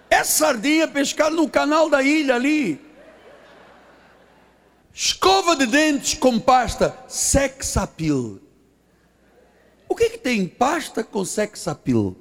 [0.10, 2.87] É sardinha pescada no canal da ilha ali.
[5.00, 8.40] Escova de dentes com pasta, sex appeal.
[9.88, 12.16] O que, que tem pasta com sex appeal?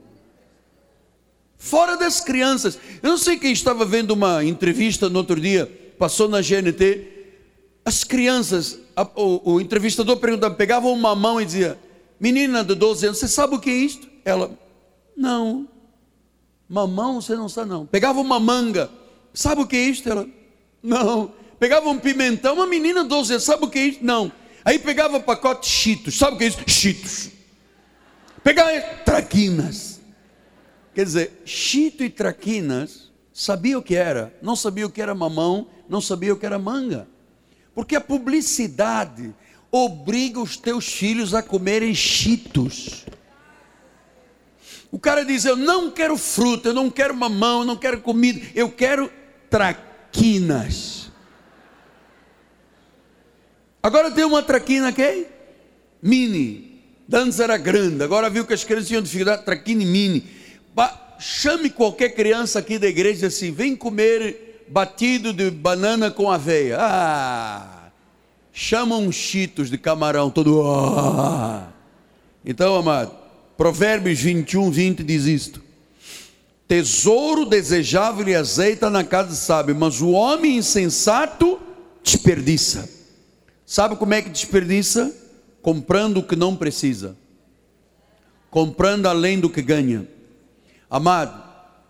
[1.57, 2.79] Fora das crianças.
[3.03, 5.65] Eu não sei quem estava vendo uma entrevista no outro dia,
[5.99, 7.39] passou na GNT.
[7.83, 11.79] As crianças, a, o, o, entrevistador perguntava, pegava uma mão e dizia:
[12.21, 14.07] Menina de 12 anos, você sabe o que é isto?
[14.23, 14.51] Ela,
[15.17, 15.67] não.
[16.69, 17.87] Mamão, você não sabe, não.
[17.87, 18.91] Pegava uma manga,
[19.33, 20.11] sabe o que é isto?
[20.11, 20.29] Ela,
[20.83, 21.33] não.
[21.59, 24.05] Pegava um pimentão, uma menina de 12 anos, sabe o que é isto?
[24.05, 24.31] Não.
[24.64, 26.59] Aí pegava pacote Cheetos, sabe o que é isso?
[26.66, 27.31] Cheetos.
[28.42, 28.71] Pegava
[29.05, 30.01] traquinas.
[30.95, 35.69] Quer dizer, Chito e Traquinas sabia o que era, não sabia o que era mamão,
[35.88, 37.07] não sabia o que era manga.
[37.75, 39.35] Porque a publicidade
[39.71, 43.05] obriga os teus filhos a comerem chitos.
[44.90, 48.40] O cara diz: Eu não quero fruta, eu não quero mamão, eu não quero comida,
[48.55, 49.12] eu quero
[49.51, 51.06] traquinas.
[53.87, 55.27] Agora tem uma traquina que
[56.03, 56.83] mini.
[57.12, 60.37] Antes era grande, agora viu que as crianças tinham dificuldade, traquina mini
[61.18, 66.79] chame qualquer criança aqui da igreja assim, vem comer batido de banana com aveia.
[66.81, 67.90] Ah,
[68.53, 70.62] chama uns cheetos de camarão, todo.
[70.66, 71.68] Ah.
[72.44, 73.12] Então, amado,
[73.57, 75.62] Provérbios 21, 20 diz isto.
[76.68, 81.61] Tesouro desejável e azeita na casa de sábio, mas o homem insensato
[82.03, 82.96] desperdiça.
[83.66, 85.12] Sabe como é que desperdiça?
[85.61, 87.16] Comprando o que não precisa,
[88.48, 90.09] comprando além do que ganha.
[90.88, 91.42] Amado,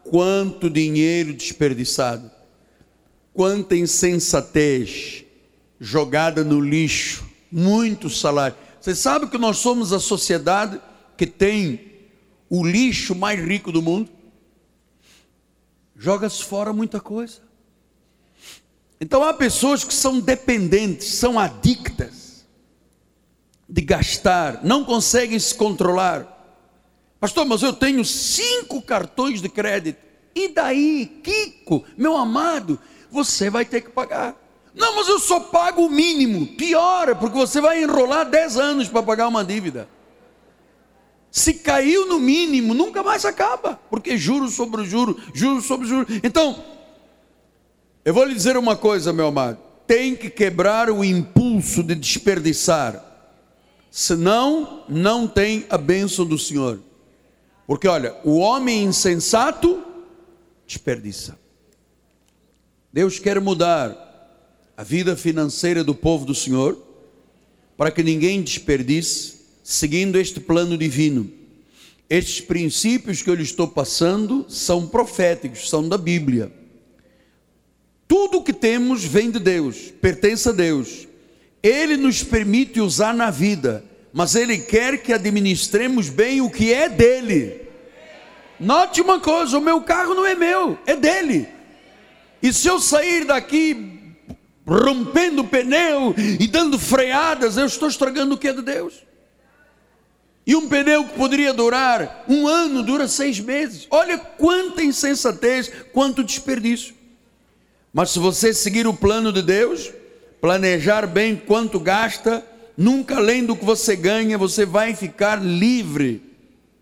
[0.03, 2.31] quanto dinheiro desperdiçado,
[3.35, 5.23] quanta insensatez
[5.79, 8.57] jogada no lixo, muito salário.
[8.81, 10.81] Você sabe que nós somos a sociedade
[11.15, 11.93] que tem
[12.49, 14.09] o lixo mais rico do mundo,
[15.95, 17.46] joga-se fora muita coisa.
[19.01, 22.47] Então há pessoas que são dependentes, são adictas
[23.69, 26.33] de gastar, não conseguem se controlar.
[27.21, 29.99] Pastor, mas eu tenho cinco cartões de crédito.
[30.35, 32.79] E daí, Kiko, meu amado,
[33.11, 34.37] você vai ter que pagar.
[34.75, 36.47] Não, mas eu só pago o mínimo.
[36.47, 39.89] Piora, porque você vai enrolar 10 anos para pagar uma dívida.
[41.31, 46.21] Se caiu no mínimo, nunca mais acaba, porque juros sobre juros, juros sobre juros.
[46.23, 46.63] Então,
[48.07, 53.05] eu vou lhe dizer uma coisa, meu amado: tem que quebrar o impulso de desperdiçar,
[53.91, 56.79] senão, não tem a bênção do Senhor.
[57.67, 59.83] Porque olha, o homem insensato
[60.65, 61.37] desperdiça.
[62.93, 64.05] Deus quer mudar
[64.77, 66.81] a vida financeira do povo do Senhor,
[67.77, 71.29] para que ninguém desperdice, seguindo este plano divino.
[72.09, 76.66] Estes princípios que eu lhe estou passando são proféticos, são da Bíblia.
[78.09, 81.09] Tudo o que temos vem de Deus, pertence a Deus.
[81.63, 86.89] Ele nos permite usar na vida, mas Ele quer que administremos bem o que é
[86.89, 87.63] dele.
[88.59, 91.49] Note uma coisa: o meu carro não é meu, é dele.
[92.43, 93.97] E se eu sair daqui
[94.67, 98.95] rompendo o pneu e dando freadas, eu estou estragando o que é de Deus.
[100.47, 103.87] E um pneu que poderia durar um ano, dura seis meses.
[103.91, 106.96] Olha quanta insensatez, quanto desperdício.
[107.97, 109.91] Mas se você seguir o plano de Deus,
[110.39, 112.45] planejar bem quanto gasta,
[112.77, 116.21] nunca além do que você ganha, você vai ficar livre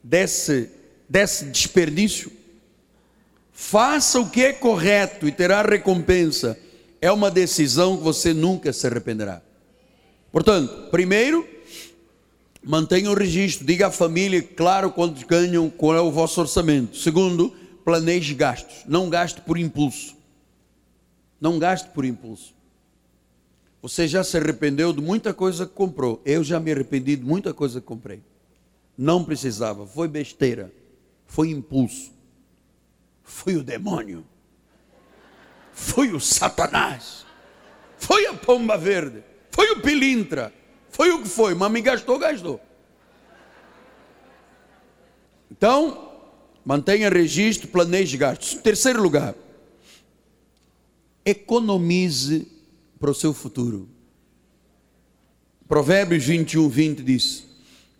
[0.02, 0.68] desse,
[1.08, 2.32] desse desperdício.
[3.52, 6.58] Faça o que é correto e terá recompensa
[7.00, 9.40] é uma decisão que você nunca se arrependerá.
[10.32, 11.46] Portanto, primeiro,
[12.60, 16.96] mantenha o registro, diga à família, claro, quanto ganham, qual é o vosso orçamento.
[16.96, 20.13] Segundo, planeje gastos, não gaste por impulso.
[21.44, 22.54] Não gaste por impulso.
[23.82, 26.22] Você já se arrependeu de muita coisa que comprou.
[26.24, 28.22] Eu já me arrependi de muita coisa que comprei.
[28.96, 30.72] Não precisava, foi besteira,
[31.26, 32.10] foi impulso,
[33.22, 34.24] foi o demônio
[35.74, 37.26] foi o Satanás,
[37.98, 40.52] foi a pomba verde, foi o pilintra,
[40.88, 42.58] foi o que foi, mas me gastou, gastou.
[45.50, 46.12] Então,
[46.64, 48.54] mantenha registro, planeje gastos.
[48.54, 49.34] Terceiro lugar,
[51.24, 52.46] economize
[52.98, 53.88] para o seu futuro.
[55.66, 57.46] Provérbios 21, 20 diz: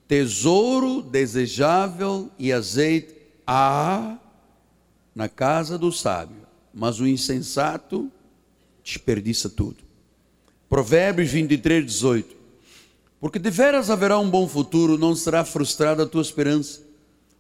[0.06, 3.14] Tesouro desejável e azeite
[3.46, 4.18] há
[5.14, 8.10] na casa do sábio mas o insensato
[8.82, 9.76] desperdiça tudo.
[10.68, 12.34] Provérbios 23, 18.
[13.20, 16.82] Porque deveras haverá um bom futuro, não será frustrada a tua esperança.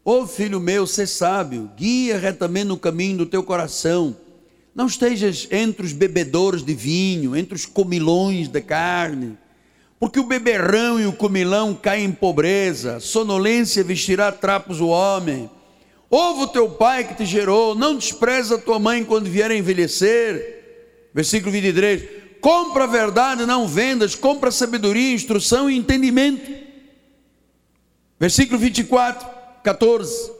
[0.04, 4.16] Ô oh, filho meu, ser sábio, guia retamente no caminho do teu coração.
[4.74, 9.38] Não estejas entre os bebedores de vinho, entre os comilões da carne,
[10.00, 15.48] porque o beberrão e o comilão caem em pobreza, sonolência vestirá trapos o homem
[16.16, 19.56] Ouve o teu pai que te gerou, não despreza a tua mãe quando vier a
[19.56, 21.08] envelhecer.
[21.12, 22.04] Versículo 23.
[22.40, 26.48] Compra a verdade, não vendas, compra sabedoria, instrução e entendimento.
[28.20, 29.26] Versículo 24,
[29.64, 30.30] 14.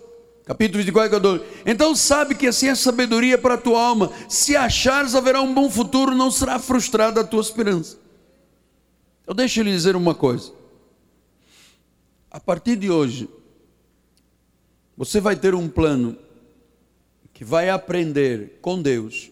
[0.44, 1.44] Capítulo 24, 14.
[1.64, 4.12] Então sabe que assim é sabedoria para a tua alma.
[4.28, 7.98] Se achares haverá um bom futuro, não será frustrada a tua esperança.
[9.26, 10.52] Eu lhe dizer uma coisa.
[12.30, 13.28] A partir de hoje,
[14.96, 16.16] você vai ter um plano
[17.32, 19.30] que vai aprender com Deus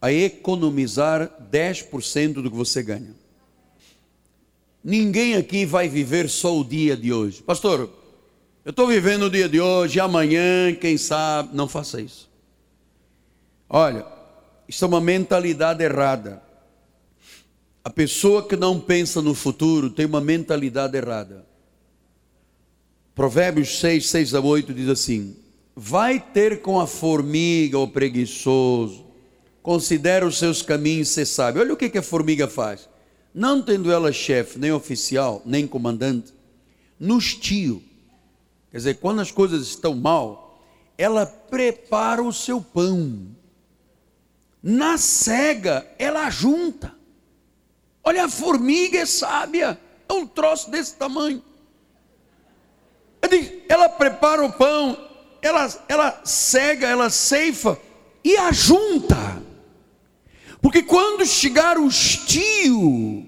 [0.00, 3.16] a economizar 10% do que você ganha.
[4.84, 7.42] Ninguém aqui vai viver só o dia de hoje.
[7.42, 7.90] Pastor,
[8.68, 12.28] eu estou vivendo o dia de hoje, amanhã, quem sabe, não faça isso.
[13.66, 14.04] Olha,
[14.68, 16.42] isso é uma mentalidade errada.
[17.82, 21.46] A pessoa que não pensa no futuro tem uma mentalidade errada.
[23.14, 25.34] Provérbios 6, 6 a 8 diz assim:
[25.74, 29.06] Vai ter com a formiga o preguiçoso,
[29.62, 31.62] considera os seus caminhos ser sábio.
[31.62, 32.86] Olha o que, que a formiga faz.
[33.32, 36.34] Não tendo ela chefe, nem oficial, nem comandante,
[37.00, 37.87] no estio,
[38.70, 40.60] quer dizer, quando as coisas estão mal,
[40.96, 43.28] ela prepara o seu pão.
[44.62, 46.94] Na cega, ela junta.
[48.02, 51.42] Olha, a formiga é sábia, é um troço desse tamanho.
[53.68, 54.96] Ela prepara o pão,
[55.42, 57.78] ela, ela cega, ela ceifa
[58.24, 59.42] e ajunta.
[60.60, 63.26] Porque quando chegar o estio,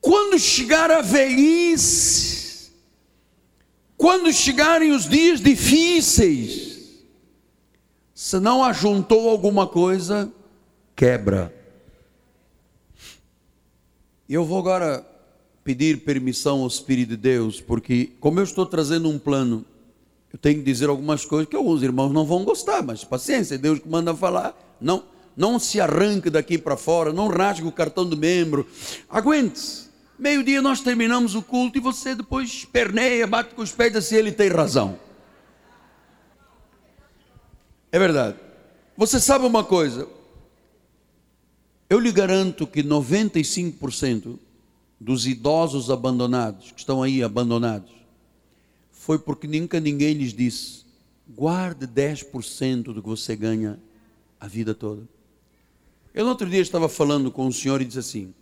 [0.00, 2.35] quando chegar a velhice,
[4.06, 7.02] quando chegarem os dias difíceis,
[8.14, 10.32] se não ajuntou alguma coisa,
[10.94, 11.52] quebra.
[14.28, 15.04] Eu vou agora
[15.64, 19.64] pedir permissão ao Espírito de Deus, porque como eu estou trazendo um plano,
[20.32, 23.80] eu tenho que dizer algumas coisas que alguns irmãos não vão gostar, mas paciência, Deus
[23.80, 25.02] que manda falar, não,
[25.36, 28.68] não se arranque daqui para fora, não rasgue o cartão do membro,
[29.10, 29.85] aguente-se.
[30.18, 34.32] Meio-dia nós terminamos o culto e você depois esperneia, bate com os pés assim, ele
[34.32, 34.98] tem razão.
[37.92, 38.38] É verdade.
[38.96, 40.08] Você sabe uma coisa?
[41.88, 44.38] Eu lhe garanto que 95%
[44.98, 47.92] dos idosos abandonados, que estão aí abandonados,
[48.90, 50.84] foi porque nunca ninguém lhes disse:
[51.28, 53.78] guarde 10% do que você ganha
[54.40, 55.02] a vida toda.
[56.14, 58.34] Eu no outro dia estava falando com um senhor e disse assim: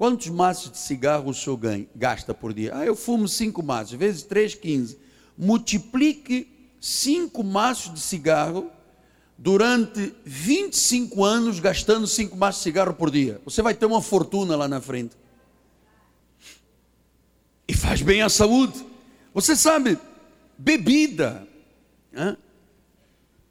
[0.00, 2.72] quantos maços de cigarro o senhor ganha, gasta por dia?
[2.74, 4.98] Ah, eu fumo cinco maços, vezes 3, 15.
[5.36, 6.48] Multiplique
[6.80, 8.70] cinco maços de cigarro
[9.36, 13.42] durante 25 anos gastando 5 maços de cigarro por dia.
[13.44, 15.14] Você vai ter uma fortuna lá na frente.
[17.68, 18.82] E faz bem à saúde.
[19.34, 19.98] Você sabe,
[20.56, 21.46] bebida.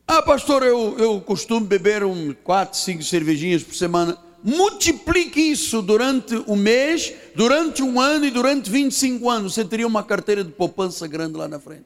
[0.08, 4.18] Ah, pastor, eu, eu costumo beber um, quatro, cinco cervejinhas por semana.
[4.44, 9.54] Multiplique isso durante um mês, durante um ano e durante 25 anos.
[9.54, 11.86] Você teria uma carteira de poupança grande lá na frente.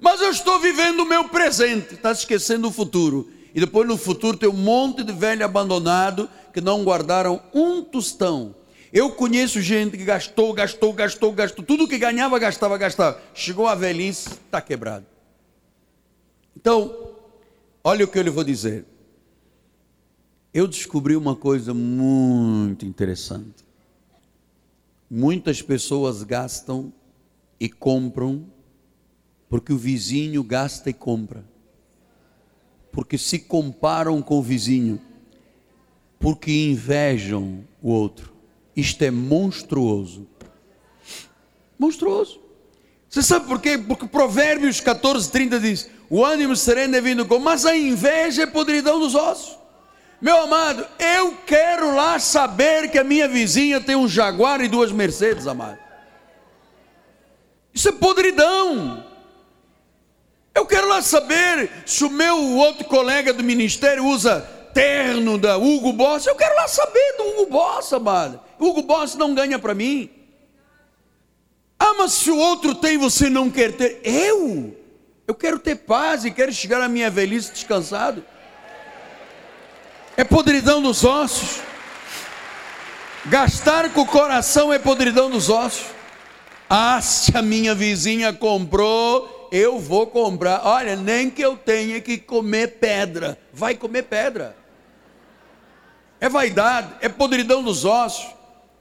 [0.00, 3.30] Mas eu estou vivendo o meu presente, está esquecendo o futuro.
[3.54, 8.54] E depois no futuro tem um monte de velho abandonado que não guardaram um tostão.
[8.92, 13.20] Eu conheço gente que gastou, gastou, gastou, gastou, tudo que ganhava, gastava, gastava.
[13.34, 15.04] Chegou a velhice, está quebrado.
[16.56, 17.12] Então,
[17.84, 18.84] olha o que eu lhe vou dizer.
[20.52, 23.64] Eu descobri uma coisa muito interessante.
[25.10, 26.92] Muitas pessoas gastam
[27.60, 28.46] e compram
[29.48, 31.44] porque o vizinho gasta e compra.
[32.92, 35.00] Porque se comparam com o vizinho.
[36.18, 38.32] Porque invejam o outro.
[38.76, 40.26] Isto é monstruoso.
[41.78, 42.40] Monstruoso.
[43.08, 43.78] Você sabe por quê?
[43.78, 48.46] Porque Provérbios 14, 30 diz: O ânimo sereno é vindo com, mas a inveja é
[48.46, 49.57] podridão dos ossos.
[50.20, 54.90] Meu amado, eu quero lá saber que a minha vizinha tem um Jaguar e duas
[54.90, 55.78] Mercedes, amado.
[57.72, 59.04] Isso é podridão.
[60.52, 64.40] Eu quero lá saber se o meu outro colega do ministério usa
[64.74, 66.26] terno da Hugo Boss.
[66.26, 68.40] Eu quero lá saber do Hugo Boss, amado.
[68.58, 70.10] Hugo Boss não ganha para mim.
[71.78, 74.00] Ah, mas se o outro tem, você não quer ter.
[74.02, 74.76] Eu?
[75.28, 78.24] Eu quero ter paz e quero chegar à minha velhice descansado.
[80.18, 81.60] É podridão dos ossos.
[83.26, 85.86] Gastar com o coração é podridão dos ossos.
[86.68, 90.62] Ah, se a minha vizinha comprou eu vou comprar.
[90.64, 93.38] Olha, nem que eu tenha que comer pedra.
[93.52, 94.56] Vai comer pedra.
[96.20, 98.34] É vaidade, é podridão dos ossos.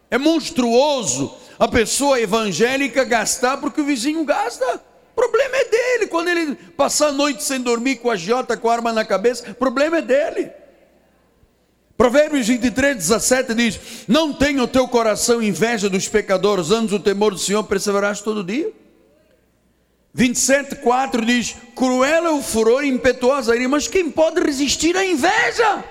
[0.10, 4.82] É monstruoso a pessoa evangélica gastar porque o vizinho gasta.
[5.12, 6.08] O problema é dele.
[6.08, 9.52] Quando ele passar a noite sem dormir com a giota com a arma na cabeça,
[9.52, 10.52] o problema é dele.
[11.98, 17.34] Provérbios 23, 17 diz: Não tenha o teu coração inveja dos pecadores, antes o temor
[17.34, 18.72] do Senhor perseverarás todo dia.
[20.14, 25.84] 27, 4 diz: Cruel é o furor e impetuosa mas quem pode resistir à inveja?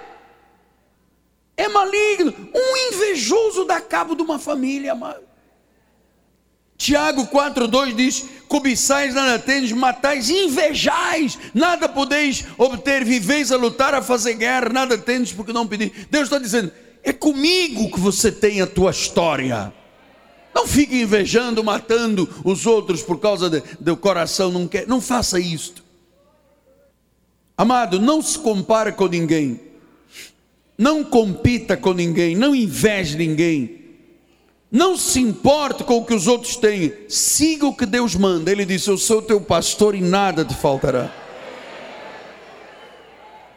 [1.57, 2.32] É maligno.
[2.54, 5.25] Um invejoso dá cabo de uma família, amado.
[6.76, 14.02] Tiago 4,2 diz: Cobiçais nada tendes, matais, invejais, nada podeis obter, viveis a lutar, a
[14.02, 15.90] fazer guerra, nada tendes porque não pedis.
[16.10, 16.70] Deus está dizendo:
[17.02, 19.72] é comigo que você tem a tua história.
[20.54, 24.86] Não fique invejando, matando os outros por causa do coração não quer.
[24.86, 25.84] Não faça isto.
[27.56, 29.60] Amado, não se compare com ninguém.
[30.78, 33.75] Não compita com ninguém, não inveje ninguém.
[34.70, 36.92] Não se importe com o que os outros têm.
[37.08, 38.50] Siga o que Deus manda.
[38.50, 41.12] Ele disse: Eu sou teu pastor e nada te faltará.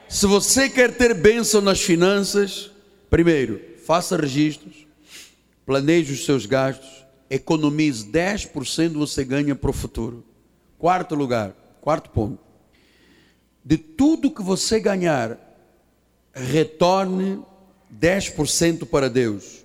[0.07, 2.72] Se você quer ter bênção nas finanças,
[3.10, 4.89] primeiro, faça registros
[5.70, 10.26] planeje os seus gastos, economize 10% você ganha para o futuro.
[10.80, 12.39] Quarto lugar, quarto ponto.
[13.64, 15.38] De tudo que você ganhar,
[16.34, 17.39] retorne
[17.93, 19.64] 10% para Deus.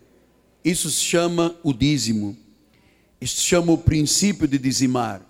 [0.64, 2.36] Isso se chama o dízimo.
[3.20, 5.22] Isso se chama o princípio de dizimar.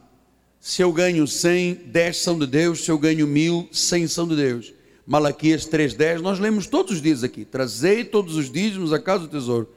[0.61, 2.85] Se eu ganho 100, 10 são de Deus.
[2.85, 4.73] Se eu ganho mil, 100 são de Deus.
[5.07, 7.45] Malaquias 3,10, nós lemos todos os dias aqui.
[7.45, 9.69] Trazei todos os dízimos à casa do tesouro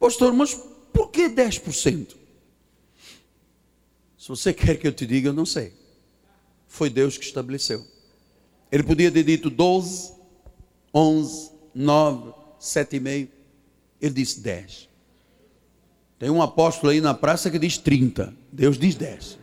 [0.00, 0.54] Pastor, mas
[0.94, 2.16] por que 10%?
[4.16, 5.74] Se você quer que eu te diga, eu não sei.
[6.66, 7.84] Foi Deus que estabeleceu.
[8.72, 10.12] Ele podia ter dito 12,
[10.94, 13.28] 11, 9, 7,5.
[14.00, 14.88] Ele disse 10.
[16.18, 18.34] Tem um apóstolo aí na praça que diz 30.
[18.52, 19.38] Deus diz 10.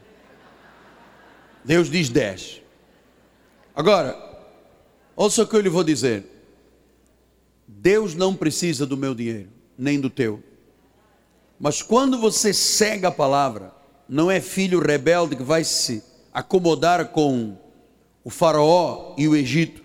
[1.65, 2.61] Deus diz 10.
[3.75, 4.15] Agora,
[5.15, 6.25] ouça o que eu lhe vou dizer.
[7.67, 10.41] Deus não precisa do meu dinheiro, nem do teu.
[11.59, 13.73] Mas quando você cega a palavra,
[14.07, 16.03] não é filho rebelde que vai se
[16.33, 17.57] acomodar com
[18.23, 19.83] o Faraó e o Egito.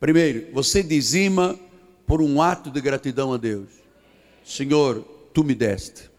[0.00, 1.58] Primeiro, você dizima
[2.06, 3.81] por um ato de gratidão a Deus.
[4.44, 6.12] Senhor, tu me deste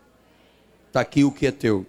[0.94, 1.84] está aqui o que é teu.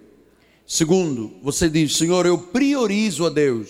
[0.65, 3.69] Segundo, você diz, Senhor, eu priorizo a Deus.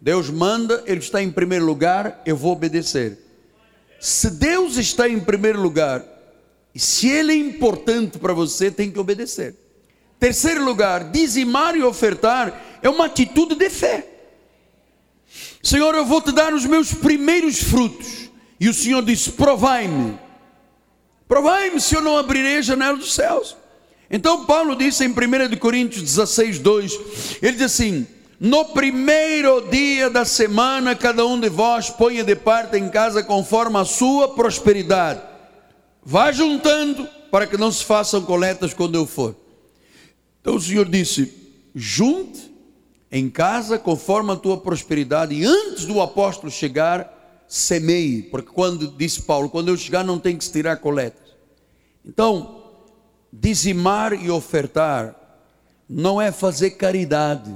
[0.00, 3.16] Deus manda, Ele está em primeiro lugar, eu vou obedecer.
[4.00, 6.04] Se Deus está em primeiro lugar,
[6.74, 9.54] e se Ele é importante para você, tem que obedecer.
[10.18, 14.04] Terceiro lugar, dizimar e ofertar é uma atitude de fé.
[15.62, 18.28] Senhor, eu vou te dar os meus primeiros frutos.
[18.58, 20.18] E o Senhor diz: provai-me.
[21.32, 23.56] Provai-me se eu não abrirei a janela dos céus.
[24.10, 28.06] Então Paulo disse em 1 Coríntios 16, 2, ele diz assim:
[28.38, 33.78] No primeiro dia da semana, cada um de vós ponha de parte em casa conforme
[33.78, 35.22] a sua prosperidade.
[36.04, 39.34] Vá juntando para que não se façam coletas quando eu for.
[40.42, 41.32] Então o Senhor disse:
[41.74, 42.52] junte
[43.10, 49.22] em casa conforme a tua prosperidade, e antes do apóstolo chegar, semeie, porque quando disse
[49.22, 51.21] Paulo, quando eu chegar não tem que se tirar coletas.
[52.04, 52.64] Então,
[53.32, 55.14] dizimar e ofertar
[55.88, 57.52] não é fazer caridade,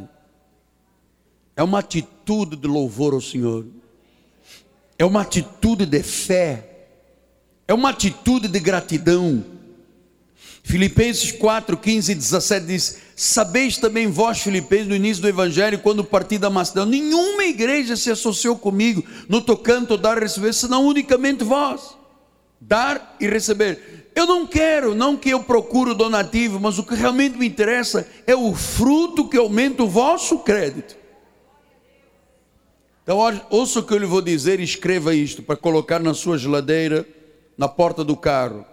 [1.57, 3.67] é uma atitude de louvor ao Senhor,
[4.99, 6.89] é uma atitude de fé,
[7.67, 9.45] é uma atitude de gratidão.
[10.63, 16.05] Filipenses 4, 15 e 17 diz: Sabeis também vós, Filipenses, no início do Evangelho, quando
[16.05, 21.43] parti da Macedônia, nenhuma igreja se associou comigo no tocante dar e receber, senão unicamente
[21.45, 21.97] vós.
[22.61, 24.06] Dar e receber.
[24.17, 28.35] Eu não quero, não que eu procuro donativo, mas o que realmente me interessa é
[28.35, 30.97] o fruto que aumenta o vosso crédito.
[33.03, 33.19] Então,
[33.51, 37.07] ouça o que eu lhe vou dizer e escreva isto para colocar na sua geladeira,
[37.59, 38.65] na porta do carro.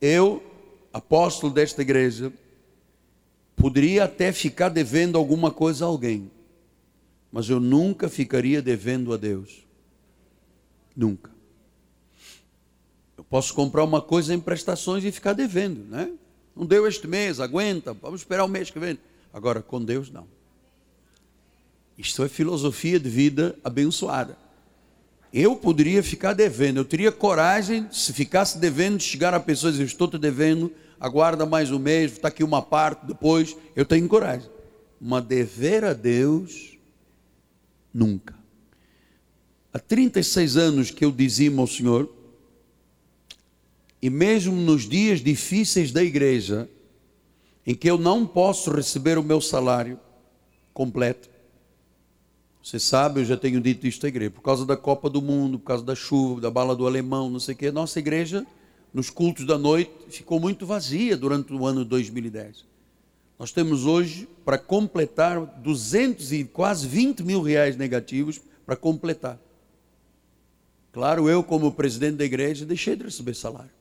[0.00, 0.42] Eu,
[0.92, 2.32] apóstolo desta igreja,
[3.54, 6.28] poderia até ficar devendo alguma coisa a alguém,
[7.30, 9.64] mas eu nunca ficaria devendo a Deus.
[10.96, 11.37] Nunca.
[13.30, 16.10] Posso comprar uma coisa em prestações e ficar devendo, né?
[16.56, 18.98] Não deu este mês, aguenta, vamos esperar o mês que vem.
[19.32, 20.26] Agora, com Deus, não.
[21.96, 24.36] Isto é filosofia de vida abençoada.
[25.32, 29.78] Eu poderia ficar devendo, eu teria coragem, se ficasse devendo, de chegar a pessoas e
[29.78, 33.54] dizer: Estou te devendo, aguarda mais um mês, está aqui uma parte, depois.
[33.76, 34.48] Eu tenho coragem.
[35.00, 36.78] Mas dever a Deus,
[37.92, 38.34] nunca.
[39.72, 42.10] Há 36 anos que eu dizimo ao Senhor,
[44.00, 46.68] e mesmo nos dias difíceis da igreja,
[47.66, 49.98] em que eu não posso receber o meu salário
[50.72, 51.28] completo,
[52.62, 55.58] você sabe, eu já tenho dito isto à igreja, por causa da Copa do Mundo,
[55.58, 58.46] por causa da chuva, da bala do alemão, não sei o quê, nossa igreja,
[58.92, 62.66] nos cultos da noite, ficou muito vazia durante o ano 2010.
[63.38, 69.38] Nós temos hoje, para completar, 200 e quase 20 mil reais negativos para completar.
[70.92, 73.77] Claro, eu, como presidente da igreja, deixei de receber salário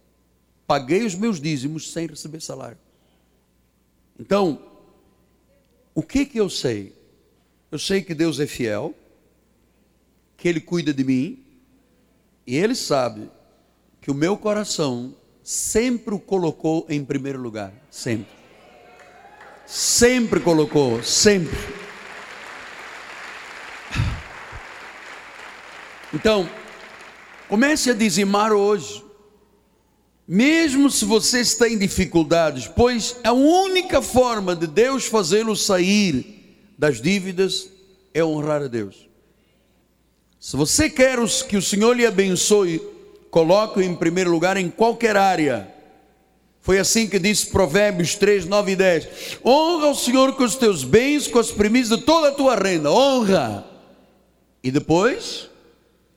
[0.68, 2.78] paguei os meus dízimos sem receber salário.
[4.20, 4.62] Então,
[5.96, 6.94] o que que eu sei?
[7.72, 8.94] Eu sei que Deus é fiel,
[10.36, 11.44] que Ele cuida de mim,
[12.46, 13.32] e Ele sabe
[14.02, 18.36] que o meu coração sempre o colocou em primeiro lugar, sempre.
[19.66, 21.58] Sempre colocou, sempre.
[26.14, 26.50] Então,
[27.50, 29.07] comece a dizimar hoje
[30.28, 37.02] mesmo se você está em dificuldades, pois a única forma de Deus fazê-lo sair das
[37.02, 37.70] dívidas
[38.14, 39.08] é honrar a Deus.
[40.38, 41.18] Se você quer
[41.48, 42.82] que o Senhor lhe abençoe,
[43.32, 45.74] coloque-o em primeiro lugar em qualquer área.
[46.60, 49.08] Foi assim que disse Provérbios 3, 9 e 10.
[49.46, 52.92] Honra o Senhor com os teus bens, com as premissas de toda a tua renda.
[52.92, 53.66] Honra.
[54.62, 55.50] E depois,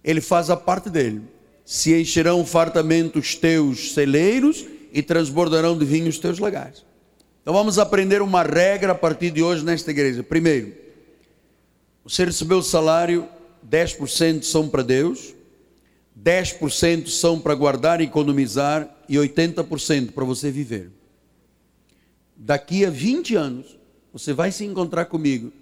[0.02, 1.22] Ele faz a parte dele
[1.70, 6.84] se encherão fartamente os teus celeiros e transbordarão de vinho os teus lagares.
[7.40, 10.20] Então vamos aprender uma regra a partir de hoje nesta igreja.
[10.24, 10.72] Primeiro,
[12.02, 13.28] você recebeu o salário,
[13.64, 15.32] 10% são para Deus,
[16.20, 20.90] 10% são para guardar e economizar e 80% para você viver.
[22.36, 23.78] Daqui a 20 anos,
[24.12, 25.52] você vai se encontrar comigo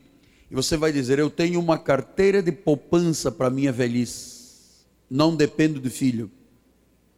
[0.51, 4.38] e você vai dizer: Eu tenho uma carteira de poupança para minha velhice.
[5.11, 6.31] Não dependo do filho,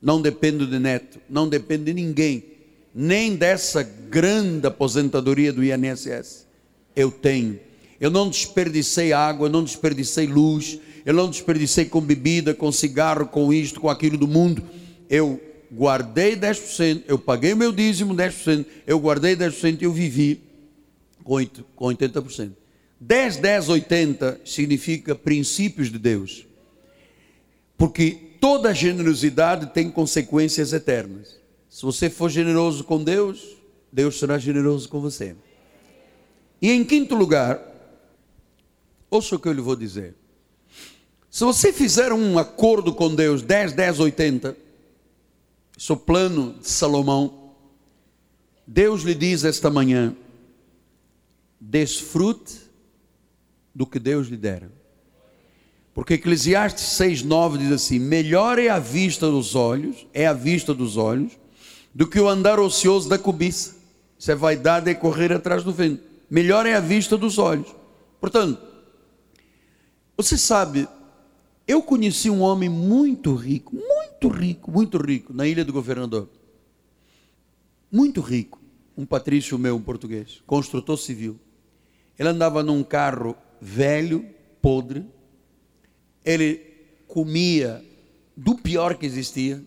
[0.01, 2.45] não dependo de neto, não dependo de ninguém,
[2.95, 6.47] nem dessa grande aposentadoria do INSS.
[6.95, 7.59] Eu tenho.
[8.01, 13.27] Eu não desperdicei água, eu não desperdicei luz, eu não desperdicei com bebida, com cigarro,
[13.27, 14.63] com isto, com aquilo do mundo.
[15.09, 15.41] Eu
[15.73, 20.41] guardei 10%, eu paguei meu dízimo 10%, eu guardei 10% e eu vivi
[21.23, 21.35] com
[21.87, 22.53] 80%.
[23.01, 26.47] 10, 10, 80 significa princípios de Deus.
[27.81, 31.41] Porque toda generosidade tem consequências eternas.
[31.67, 33.57] Se você for generoso com Deus,
[33.91, 35.35] Deus será generoso com você.
[36.61, 37.59] E em quinto lugar,
[39.11, 40.15] ouça o que eu lhe vou dizer.
[41.31, 44.55] Se você fizer um acordo com Deus 10, 10, 80,
[45.79, 47.55] seu plano de Salomão,
[48.67, 50.15] Deus lhe diz esta manhã:
[51.59, 52.61] desfrute
[53.75, 54.80] do que Deus lhe dera.
[55.95, 60.97] Porque Eclesiastes 6,9 diz assim: melhor é a vista dos olhos, é a vista dos
[60.97, 61.39] olhos,
[61.95, 63.77] do que o andar ocioso da cobiça.
[64.19, 66.03] Isso é vaidade e correr atrás do vento.
[66.31, 67.75] Melhor é a vista dos olhos.
[68.21, 68.61] Portanto,
[70.17, 70.87] você sabe,
[71.67, 76.29] eu conheci um homem muito rico, muito rico, muito rico, na ilha do governador.
[77.91, 78.61] Muito rico.
[78.97, 81.41] Um patrício meu, um português, construtor civil.
[82.19, 84.27] Ele andava num carro velho,
[84.61, 85.07] podre.
[86.25, 86.61] Ele
[87.09, 87.85] comia
[88.37, 89.63] do pior que existia.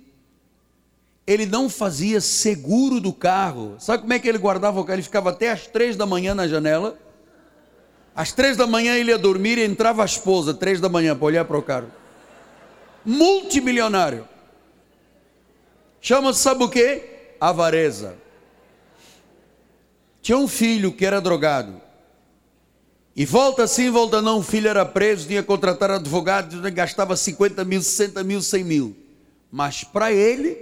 [1.26, 3.76] Ele não fazia seguro do carro.
[3.80, 4.96] Sabe como é que ele guardava o carro?
[4.96, 7.00] Ele ficava até às três da manhã na janela
[8.16, 11.26] às três da manhã ele ia dormir e entrava a esposa, três da manhã, para
[11.26, 11.92] olhar para o carro.
[13.04, 14.28] Multimilionário.
[16.00, 17.36] Chama-se, sabe o quê?
[17.40, 18.16] Avareza.
[20.22, 21.82] Tinha um filho que era drogado.
[23.16, 27.64] E volta sim, volta não, o filho era preso, tinha que contratar advogado, gastava 50
[27.64, 28.96] mil, 60 mil, 100 mil.
[29.52, 30.58] Mas para ele,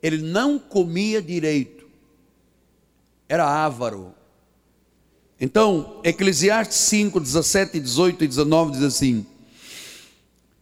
[0.00, 1.84] ele não comia direito.
[3.28, 4.14] Era avaro.
[5.40, 9.26] Então, Eclesiastes 5, 17, 18 e 19 diz assim: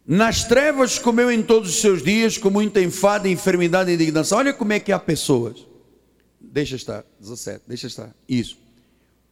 [0.07, 4.39] Nas trevas comeu em todos os seus dias, com muita enfada, enfermidade e indignação.
[4.39, 5.66] Olha como é que há pessoas.
[6.41, 8.14] Deixa estar, 17, deixa estar.
[8.26, 8.57] Isso.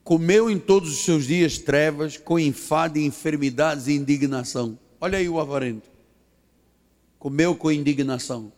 [0.06, 4.78] Comeu em todos os seus dias trevas, com enfado, enfermidades e indignação.
[5.00, 5.90] Olha aí o avarento.
[7.18, 8.52] Comeu com indignação.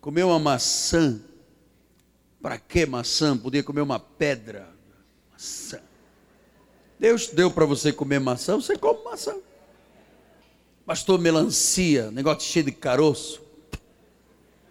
[0.00, 1.20] Comeu uma maçã.
[2.40, 3.36] Para que maçã?
[3.36, 4.68] Podia comer uma pedra
[5.32, 5.80] maçã.
[7.00, 9.34] Deus deu para você comer maçã, você come maçã.
[10.86, 13.42] Pastor, melancia, negócio cheio de caroço.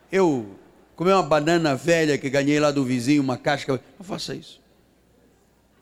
[0.09, 0.49] Eu
[0.95, 3.83] comi uma banana velha que ganhei lá do vizinho, uma casca.
[3.99, 4.65] Não faça isso.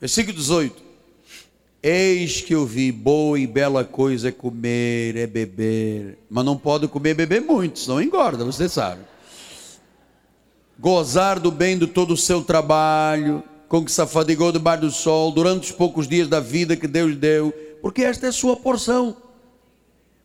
[0.00, 0.86] Versículo 18.
[1.82, 6.18] Eis que eu vi boa e bela coisa é comer, é beber.
[6.28, 9.02] Mas não pode comer e beber muito, senão engorda, você sabe.
[10.78, 15.32] Gozar do bem de todo o seu trabalho com que se afadigou debaixo do sol
[15.32, 19.16] durante os poucos dias da vida que Deus deu, porque esta é sua porção.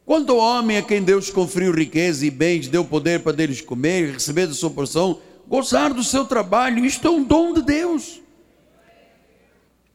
[0.05, 4.13] Quanto ao homem a quem Deus conferiu riqueza e bens, deu poder para deles comer
[4.13, 8.19] receber da sua porção, gozar do seu trabalho, isto é um dom de Deus.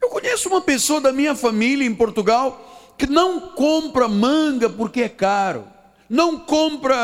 [0.00, 5.08] Eu conheço uma pessoa da minha família em Portugal que não compra manga porque é
[5.08, 5.66] caro,
[6.08, 6.96] não compra.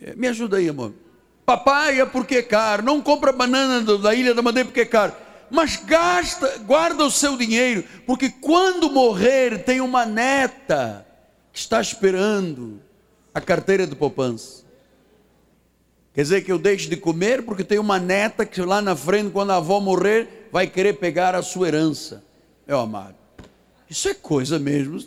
[0.00, 0.94] Eh, me ajuda aí, amor
[1.46, 5.12] papaya porque é caro, não compra banana da Ilha da Madeira porque é caro,
[5.48, 11.06] mas gasta, guarda o seu dinheiro, porque quando morrer tem uma neta
[11.52, 12.82] que está esperando
[13.32, 14.66] a carteira de poupança.
[16.12, 19.30] Quer dizer que eu deixo de comer porque tem uma neta que lá na frente,
[19.30, 22.24] quando a avó morrer, vai querer pegar a sua herança.
[22.66, 23.14] Meu amado,
[23.90, 24.98] isso é coisa mesmo.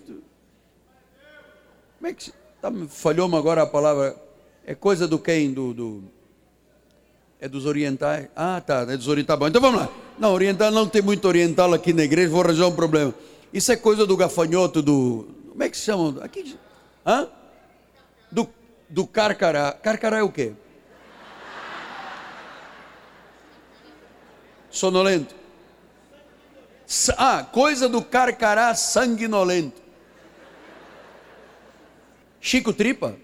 [1.98, 2.32] Como é que
[2.62, 4.16] tá, falhou-me agora a palavra?
[4.64, 5.52] É coisa do quem?
[5.52, 6.04] Do, do
[7.40, 8.28] é dos orientais?
[8.36, 9.40] Ah, tá, é dos orientais.
[9.40, 9.90] Bom, então vamos lá.
[10.20, 13.12] Não, oriental não tem muito oriental aqui na igreja, vou arranjar um problema.
[13.52, 15.30] Isso é coisa do gafanhoto, do.
[15.50, 16.24] Como é que se chama?
[16.24, 16.56] Aqui.
[17.04, 17.28] Hã?
[18.32, 18.48] Do,
[18.88, 19.72] do carcará.
[19.72, 20.54] Carcará é o quê?
[24.70, 25.39] Sonolento.
[27.18, 29.82] Ah, coisa do carcará sanguinolento.
[32.42, 33.16] Chico Tripa?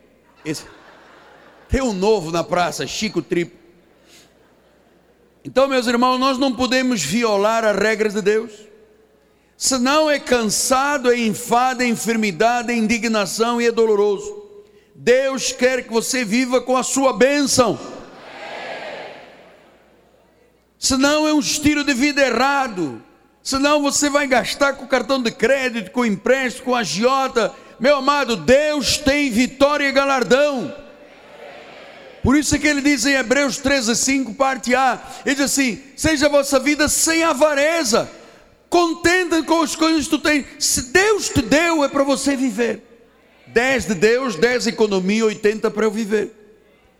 [0.43, 0.65] Esse.
[1.67, 3.55] Tem um novo na praça, Chico Tripa.
[5.43, 8.51] Então, meus irmãos, nós não podemos violar as regras de Deus.
[9.57, 14.43] Senão é cansado, é enfado, é enfermidade, é indignação e é doloroso.
[14.93, 17.79] Deus quer que você viva com a sua bênção.
[20.77, 23.01] senão é um estilo de vida errado,
[23.45, 27.53] senão você vai gastar com cartão de crédito, com empréstimo, com agiota.
[27.79, 30.73] Meu amado, Deus tem vitória e galardão.
[32.23, 35.79] Por isso é que ele diz em Hebreus 13, 5, parte A, ele diz assim:
[35.95, 38.09] seja a vossa vida sem avareza,
[38.67, 40.47] contenta com as coisas que tu tens.
[40.57, 42.81] Se Deus te deu, é para você viver.
[43.45, 46.33] 10 de Deus, 10 economia, 80 para eu viver.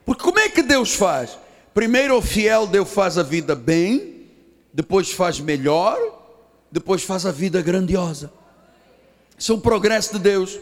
[0.06, 1.40] Porque como é que Deus faz?
[1.74, 4.28] Primeiro o fiel Deus faz a vida bem,
[4.72, 5.98] depois faz melhor,
[6.72, 8.32] depois faz a vida grandiosa.
[9.38, 10.60] Isso é um progresso de Deus.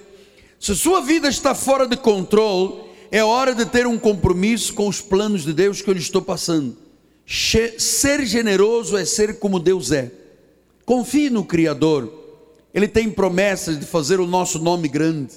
[0.59, 2.81] Se sua vida está fora de controle,
[3.11, 6.21] é hora de ter um compromisso com os planos de Deus que eu lhe estou
[6.21, 6.77] passando.
[7.25, 10.11] Ser generoso é ser como Deus é.
[10.85, 12.11] Confie no Criador.
[12.73, 15.33] Ele tem promessas de fazer o nosso nome grande.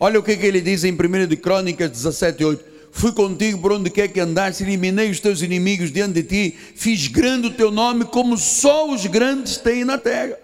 [0.00, 2.71] Olha o que, que ele diz em 1 de Crônicas 17, 8.
[2.92, 7.08] Fui contigo por onde quer que andaste, eliminei os teus inimigos diante de ti, fiz
[7.08, 10.38] grande o teu nome, como só os grandes têm na terra.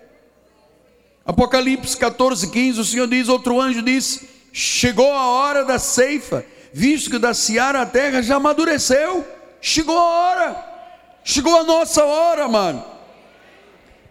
[1.24, 7.11] Apocalipse 14, 15, o Senhor diz: Outro anjo disse: Chegou a hora da ceifa visto
[7.11, 9.24] que da seara a terra já amadureceu.
[9.61, 10.64] Chegou a hora,
[11.24, 12.84] chegou a nossa hora, mano.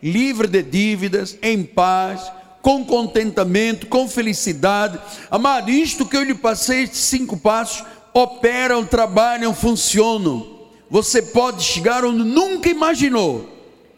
[0.01, 2.31] Livre de dívidas, em paz,
[2.61, 4.99] com contentamento, com felicidade.
[5.31, 7.85] Amado, isto que eu lhe passei, estes cinco passos,
[8.18, 10.57] operam, trabalham, funcionam.
[10.89, 13.47] Você pode chegar onde nunca imaginou.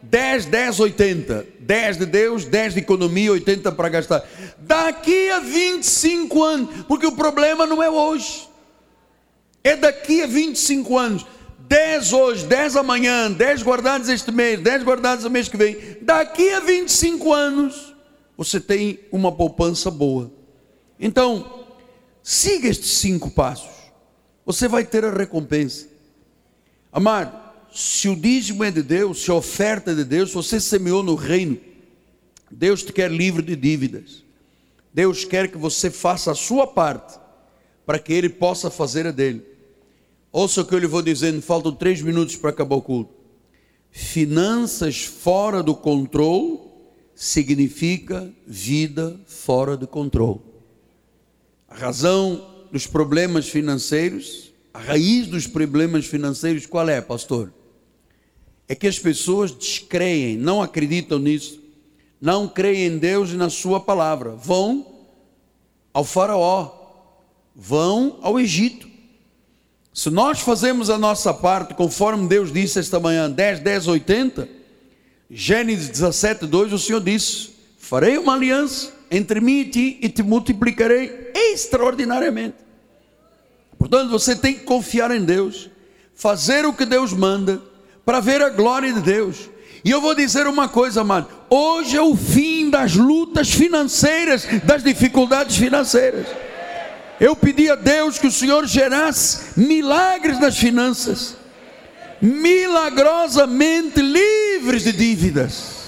[0.02, 1.48] 10, 10, 80.
[1.60, 4.24] 10 de Deus, 10 de economia, 80 para gastar.
[4.58, 8.50] Daqui a 25 anos, porque o problema não é hoje.
[9.64, 11.26] É daqui a 25 anos.
[11.60, 15.78] 10 hoje, 10 amanhã, 10 guardados este mês, 10 guardados o mês que vem.
[16.02, 17.96] Daqui a 25 anos,
[18.36, 20.32] você tem uma poupança boa.
[21.00, 21.68] Então,
[22.24, 23.79] siga estes cinco passos.
[24.50, 25.86] Você vai ter a recompensa.
[26.92, 27.40] Amado,
[27.72, 31.04] se o dízimo é de Deus, se a oferta é de Deus, se você semeou
[31.04, 31.56] no reino,
[32.50, 34.24] Deus te quer livre de dívidas.
[34.92, 37.20] Deus quer que você faça a sua parte
[37.86, 39.46] para que Ele possa fazer a dele.
[40.32, 43.14] Ouça o que eu lhe vou dizendo, faltam três minutos para acabar o culto.
[43.92, 46.60] Finanças fora do controle
[47.14, 50.42] significa vida fora de controle.
[51.68, 57.54] A razão dos problemas financeiros, a raiz dos problemas financeiros, qual é, pastor?
[58.68, 61.60] É que as pessoas descreem, não acreditam nisso,
[62.22, 64.32] não creem em Deus e na Sua palavra.
[64.32, 64.86] Vão
[65.94, 66.72] ao Faraó,
[67.56, 68.90] vão ao Egito,
[70.00, 74.48] se nós fazemos a nossa parte, conforme Deus disse esta manhã, 10, 10, 80,
[75.30, 80.22] Gênesis 17, 2, o Senhor disse: Farei uma aliança entre mim e ti e te
[80.24, 82.56] multiplicarei extraordinariamente.
[83.78, 85.70] Portanto, você tem que confiar em Deus,
[86.14, 87.62] fazer o que Deus manda,
[88.06, 89.50] para ver a glória de Deus.
[89.86, 94.84] E eu vou dizer uma coisa, amado: hoje é o fim das lutas financeiras, das
[94.84, 96.28] dificuldades financeiras.
[97.20, 101.36] Eu pedi a Deus que o Senhor gerasse milagres nas finanças,
[102.22, 105.79] milagrosamente livres de dívidas.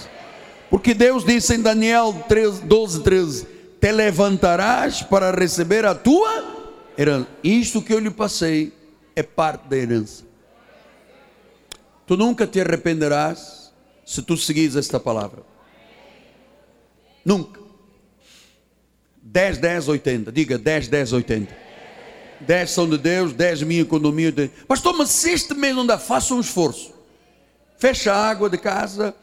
[0.72, 3.48] Porque Deus disse em Daniel 13, 12, 13:
[3.82, 7.28] Te levantarás para receber a tua herança.
[7.44, 8.74] Isto que eu lhe passei
[9.14, 10.24] é parte da herança.
[12.08, 13.74] Tu nunca te arrependerás
[14.06, 15.44] se tu seguires esta palavra.
[17.26, 17.60] Nunca.
[19.22, 20.32] 10, 10, 80.
[20.32, 21.58] Diga 10, 10, 80.
[22.40, 24.34] 10 são de Deus, 10 minha economia.
[24.68, 26.94] Pastor, mas se este mês não dá, faça um esforço.
[27.78, 29.14] Fecha a água de casa,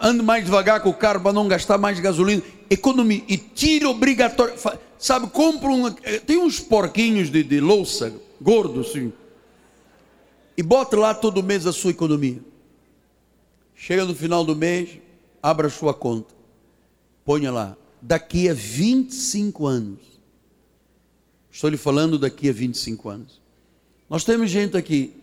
[0.00, 2.42] ande mais devagar com o carro para não gastar mais gasolina.
[2.70, 3.22] Economia.
[3.28, 4.54] E tire obrigatório.
[4.98, 5.88] Sabe, compra um.
[6.02, 9.12] Eh, tem uns porquinhos de, de louça, gordos, assim.
[10.56, 12.40] E bota lá todo mês a sua economia.
[13.74, 14.98] Chega no final do mês,
[15.42, 16.34] abra a sua conta.
[17.24, 20.00] Ponha lá daqui a 25 anos.
[21.50, 23.40] Estou lhe falando daqui a 25 anos.
[24.08, 25.14] Nós temos gente aqui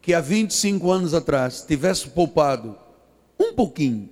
[0.00, 2.76] que há 25 anos atrás tivesse poupado
[3.42, 4.08] um pouquinho,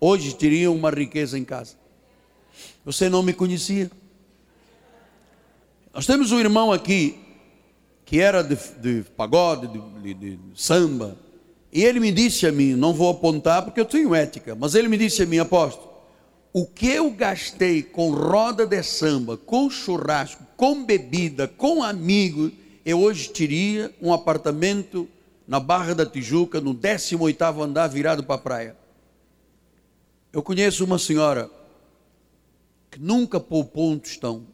[0.00, 1.76] hoje teria uma riqueza em casa.
[2.84, 3.90] Você não me conhecia.
[5.92, 7.18] Nós temos um irmão aqui
[8.04, 11.16] que era de, de pagode, de, de, de samba,
[11.72, 14.88] e ele me disse a mim, não vou apontar porque eu tenho ética, mas ele
[14.88, 15.88] me disse a mim, apóstolo,
[16.52, 22.50] o que eu gastei com roda de samba, com churrasco, com bebida, com amigos,
[22.84, 25.08] eu hoje teria um apartamento
[25.50, 28.76] na Barra da Tijuca, no 18º andar, virado para a praia.
[30.32, 31.50] Eu conheço uma senhora
[32.88, 34.46] que nunca poupou um tostão.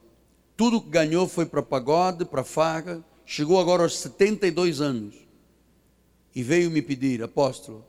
[0.57, 3.05] Tudo que ganhou foi para pagode, para farra.
[3.27, 5.15] Chegou agora aos 72 anos.
[6.35, 7.85] e veio me pedir, apóstolo,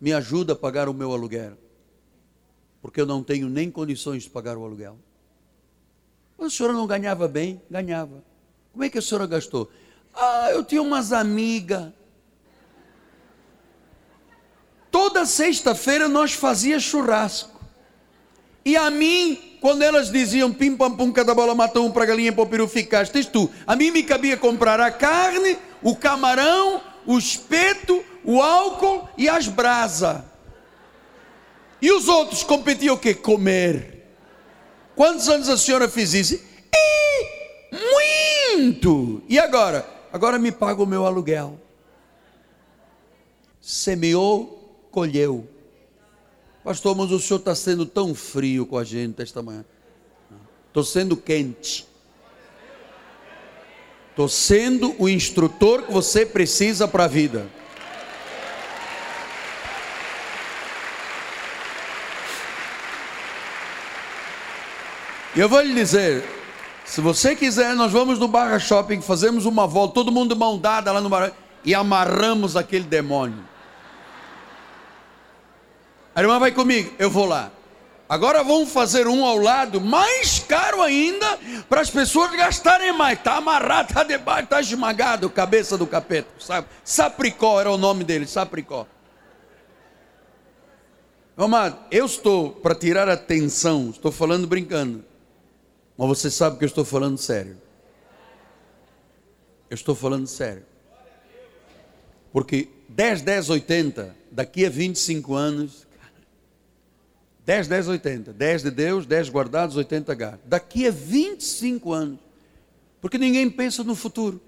[0.00, 1.56] me ajuda a pagar o meu aluguel,
[2.80, 4.96] porque eu não tenho nem condições de pagar o aluguel.
[6.38, 7.60] A senhora não ganhava bem?
[7.68, 8.22] Ganhava.
[8.72, 9.68] Como é que a senhora gastou?
[10.14, 11.92] Ah, eu tinha umas amigas.
[14.92, 17.58] Toda sexta-feira nós fazia churrasco.
[18.62, 22.30] E a mim, quando elas diziam pim pam pum, cada bola matou um para galinha
[22.30, 23.50] para o peru ficaste tu.
[23.66, 29.48] A mim me cabia comprar a carne, o camarão, o espeto, o álcool e as
[29.48, 30.20] brasas.
[31.80, 33.14] E os outros competiam o quê?
[33.14, 34.06] Comer.
[34.94, 36.38] Quantos anos a senhora fez isso?
[36.70, 37.26] E
[38.54, 39.22] muito.
[39.26, 39.88] E agora?
[40.12, 41.58] Agora me paga o meu aluguel.
[43.58, 44.61] Semeou,
[44.92, 45.48] colheu.
[46.62, 49.64] Pastor, mas o senhor está sendo tão frio com a gente esta manhã.
[50.68, 51.84] Estou sendo quente.
[54.10, 57.50] Estou sendo o instrutor que você precisa para a vida.
[65.34, 66.22] E eu vou lhe dizer,
[66.84, 70.92] se você quiser, nós vamos no Barra Shopping, fazemos uma volta, todo mundo mão dada
[70.92, 71.32] lá no Barra
[71.64, 73.51] e amarramos aquele demônio.
[76.14, 77.50] A irmã vai comigo, eu vou lá.
[78.08, 83.18] Agora vamos fazer um ao lado, mais caro ainda, para as pessoas gastarem mais.
[83.18, 86.66] Está amarrado, está debaixo, está esmagado, cabeça do capeta, sabe?
[86.84, 88.86] Sapricó era o nome dele, Sapricó.
[91.34, 95.02] Amado, eu estou para tirar a atenção, estou falando brincando.
[95.96, 97.56] Mas você sabe que eu estou falando sério.
[99.70, 100.66] Eu estou falando sério.
[102.30, 105.86] Porque 10, 10, 80, daqui a 25 anos,
[107.44, 108.32] 10, 10, 80.
[108.32, 110.40] 10 de Deus, 10 guardados, 80 gatos.
[110.46, 112.18] Daqui a 25 anos.
[113.00, 114.40] Porque ninguém pensa no futuro.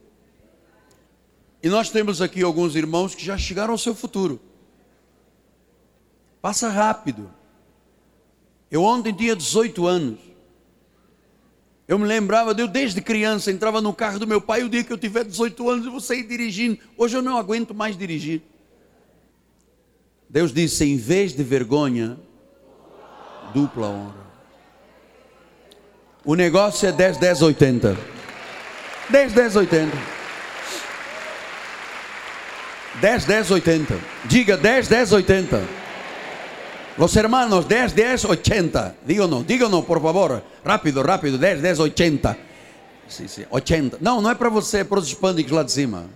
[1.63, 4.41] E nós temos aqui alguns irmãos que já chegaram ao seu futuro.
[6.41, 7.31] Passa rápido.
[8.71, 10.21] Eu ontem tinha 18 anos.
[11.87, 14.93] Eu me lembrava, eu desde criança entrava no carro do meu pai, o dia que
[14.93, 16.79] eu tiver 18 anos eu vou sair dirigindo.
[16.97, 18.43] Hoje eu não aguento mais dirigir.
[20.29, 22.19] Deus disse: em vez de vergonha,
[23.55, 24.25] dupla honra.
[26.25, 27.97] O negócio é 10, 10, 80.
[29.11, 29.97] 10, 10, 80.
[33.01, 33.95] 10, 10, 80.
[34.25, 35.63] Diga 10, 10, 80.
[36.97, 38.97] Los hermanos, 10, 10, 80.
[39.07, 40.43] Díganos, díganos, por favor.
[40.65, 41.39] Rápido, rápido.
[41.39, 42.39] 10, 10, 80.
[43.07, 43.99] Sim, sim, 80.
[44.01, 46.07] Não, não é para você, é para os hispânicos lá de cima.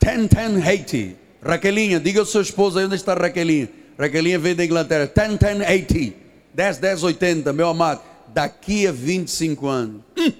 [0.00, 1.20] 10, 10, 80.
[1.42, 3.79] Raquelinha, diga ao seu esposo aí onde está a Raquelinha.
[4.00, 5.10] Raquelinha veio da Inglaterra.
[5.14, 6.16] 10, 10, 80.
[6.54, 8.00] 10, 10, 80, meu amado.
[8.28, 10.02] Daqui a 25 anos.
[10.16, 10.32] Hum.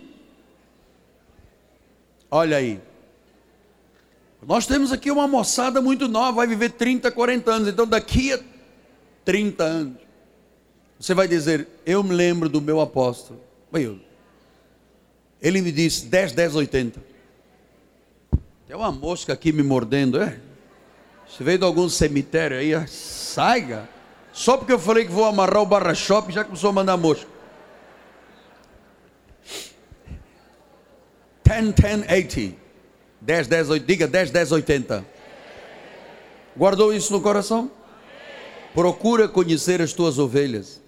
[2.30, 2.80] Olha aí.
[4.46, 7.68] Nós temos aqui uma moçada muito nova, vai viver 30, 40 anos.
[7.68, 8.40] Então, daqui a
[9.26, 9.96] 30 anos,
[10.98, 13.40] você vai dizer: Eu me lembro do meu apóstolo.
[15.42, 17.00] Ele me disse 10, 10, 80.
[18.66, 20.40] Tem uma mosca aqui me mordendo, é?
[21.28, 22.74] Você veio de algum cemitério aí,
[23.30, 23.88] saiga.
[24.32, 27.28] Só porque eu falei que vou amarrar o barra shop, já começou a mandar mosca.
[31.44, 32.56] 10, 10, 80.
[33.20, 35.04] 10, 10, 8, diga 10, 10, 80.
[36.56, 37.70] Guardou isso no coração?
[38.72, 40.80] Procura conhecer as tuas ovelhas.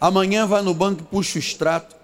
[0.00, 1.94] Amanhã vai no banco e puxa o extrato.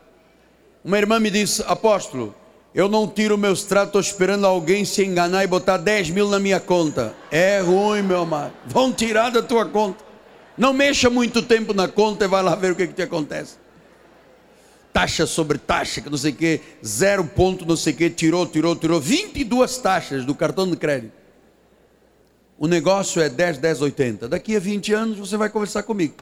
[0.84, 2.34] Uma irmã me disse, apóstolo,
[2.78, 6.28] eu não tiro o meu extrato, estou esperando alguém se enganar e botar 10 mil
[6.28, 7.12] na minha conta.
[7.28, 8.52] É ruim, meu amado.
[8.66, 10.04] Vão tirar da tua conta.
[10.56, 13.56] Não mexa muito tempo na conta e vai lá ver o que, que te acontece
[14.92, 18.44] taxa sobre taxa, que não sei o que, zero ponto, não sei o que, tirou,
[18.44, 21.12] tirou, tirou, 22 taxas do cartão de crédito.
[22.58, 24.28] O negócio é 10, 10, 80.
[24.28, 26.16] Daqui a 20 anos você vai conversar comigo.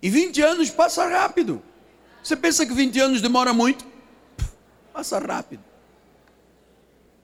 [0.00, 1.62] E 20 anos passa rápido.
[2.22, 3.91] Você pensa que 20 anos demora muito?
[4.92, 5.62] Passa rápido.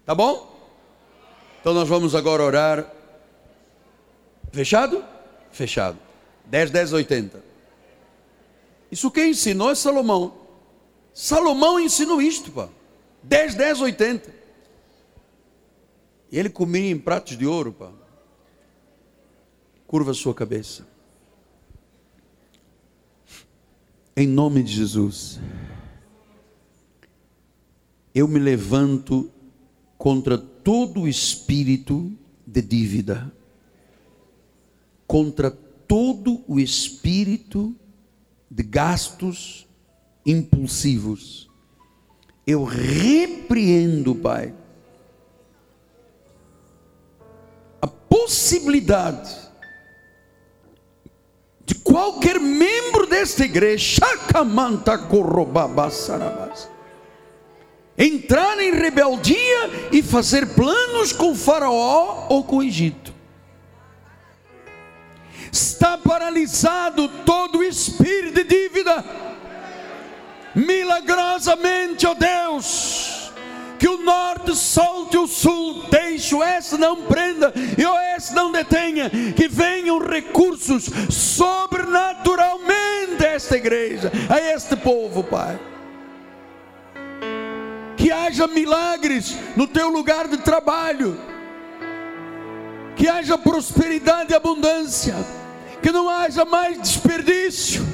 [0.05, 0.57] Tá bom?
[1.61, 2.93] Então nós vamos agora orar.
[4.53, 5.05] Fechado?
[5.53, 5.99] Fechado.
[6.47, 7.45] 10, 10, 80.
[8.91, 10.35] Isso quem ensinou é Salomão.
[11.13, 12.69] Salomão ensinou isto, pá.
[13.23, 14.35] 10, 10, 80.
[16.31, 17.91] E ele comia em pratos de ouro, pá.
[19.87, 20.87] Curva a sua cabeça.
[24.17, 25.39] Em nome de Jesus.
[28.19, 29.31] Eu me levanto
[29.97, 32.11] contra todo espírito
[32.45, 33.33] de dívida.
[35.07, 37.77] Contra todo o espírito
[38.51, 39.69] de gastos
[40.27, 41.49] impulsivos.
[42.45, 44.53] Eu repreendo, Pai,
[48.09, 49.49] possibilidade
[51.65, 54.05] de qualquer membro desta igreja,
[57.99, 63.13] entrar em rebeldia e fazer planos com Faraó ou com o Egito.
[65.51, 69.05] Está paralisado todo o espírito de dívida.
[70.55, 73.19] Milagrosamente, ó oh Deus
[73.79, 78.51] que o norte solte o sul, deixe o oeste não prenda e o oeste não
[78.51, 85.78] detenha, que venham recursos sobrenaturalmente a esta igreja, a este povo, Pai.
[87.99, 91.21] Que haja milagres no teu lugar de trabalho,
[92.97, 95.15] que haja prosperidade e abundância,
[95.83, 97.85] que não haja mais desperdício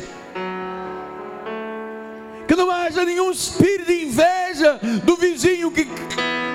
[2.47, 5.87] que não haja nenhum espírito de inveja do vizinho que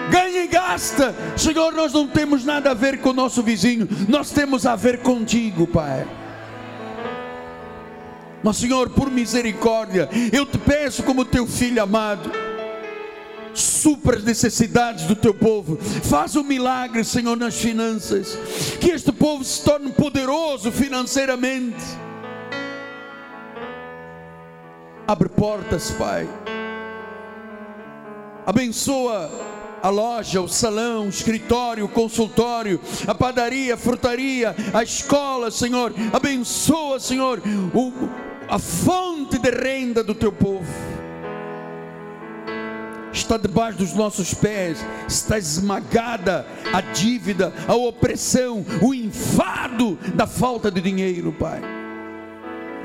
[0.10, 1.14] ganha e gasta.
[1.36, 5.00] Senhor, nós não temos nada a ver com o nosso vizinho, nós temos a ver
[5.00, 6.08] contigo, Pai.
[8.42, 12.32] Mas, Senhor, por misericórdia, eu te peço, como teu filho amado,
[13.62, 18.38] supra as necessidades do teu povo, faz um milagre, Senhor, nas finanças,
[18.80, 22.10] que este povo se torne poderoso financeiramente
[25.10, 26.30] Abre portas, Pai.
[28.46, 29.28] Abençoa
[29.82, 35.96] a loja, o salão, o escritório, o consultório, a padaria, a frutaria, a escola, Senhor.
[36.14, 37.42] Abençoa, Senhor,
[37.74, 37.92] o,
[38.48, 40.99] a fonte de renda do teu povo.
[43.20, 50.72] Está debaixo dos nossos pés, está esmagada a dívida, a opressão, o enfado da falta
[50.72, 51.62] de dinheiro, Pai.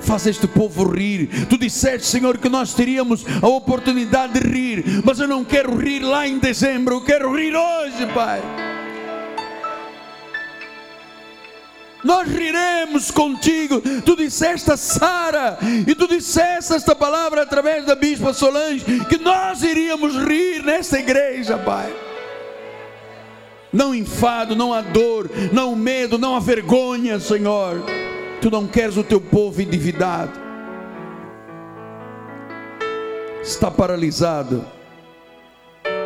[0.00, 1.46] Faz este povo rir.
[1.48, 6.00] Tu disseste, Senhor, que nós teríamos a oportunidade de rir, mas eu não quero rir
[6.00, 8.42] lá em dezembro, eu quero rir hoje, Pai.
[12.04, 13.80] Nós riremos contigo.
[14.04, 19.62] Tu disseste a Sara, e tu disseste esta palavra através da Bispa Solange, que nós
[19.62, 21.92] iríamos rir nesta igreja, Pai.
[23.72, 27.82] Não enfado, não a dor, não medo, não a vergonha, Senhor
[28.44, 30.38] Tu não queres o teu povo endividado.
[33.42, 34.66] Está paralisado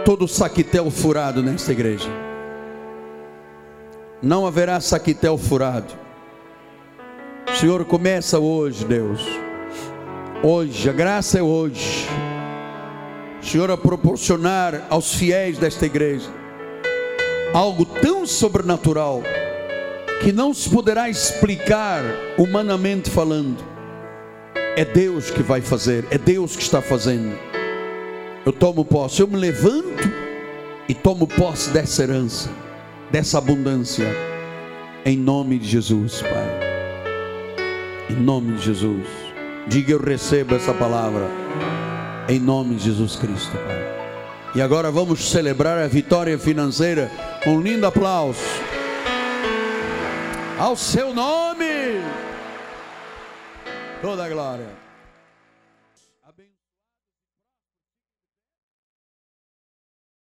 [0.04, 2.27] todo o saquitel furado nesta igreja.
[4.22, 5.94] Não haverá saquitel furado.
[7.50, 9.20] O Senhor começa hoje, Deus.
[10.42, 12.06] Hoje, a graça é hoje.
[13.40, 16.28] O Senhor a proporcionar aos fiéis desta igreja
[17.52, 19.22] algo tão sobrenatural
[20.22, 22.02] que não se poderá explicar
[22.36, 23.64] humanamente falando.
[24.76, 27.36] É Deus que vai fazer, é Deus que está fazendo.
[28.44, 30.08] Eu tomo posse, eu me levanto
[30.88, 32.50] e tomo posse dessa herança,
[33.10, 34.06] dessa abundância,
[35.04, 36.68] em nome de Jesus, Pai.
[38.10, 39.06] Em nome de Jesus.
[39.66, 41.28] Diga eu recebo essa palavra,
[42.28, 43.98] em nome de Jesus Cristo, Pai.
[44.54, 47.10] E agora vamos celebrar a vitória financeira
[47.44, 48.40] com um lindo aplauso
[50.58, 52.02] ao seu nome.
[54.02, 54.87] Toda a glória.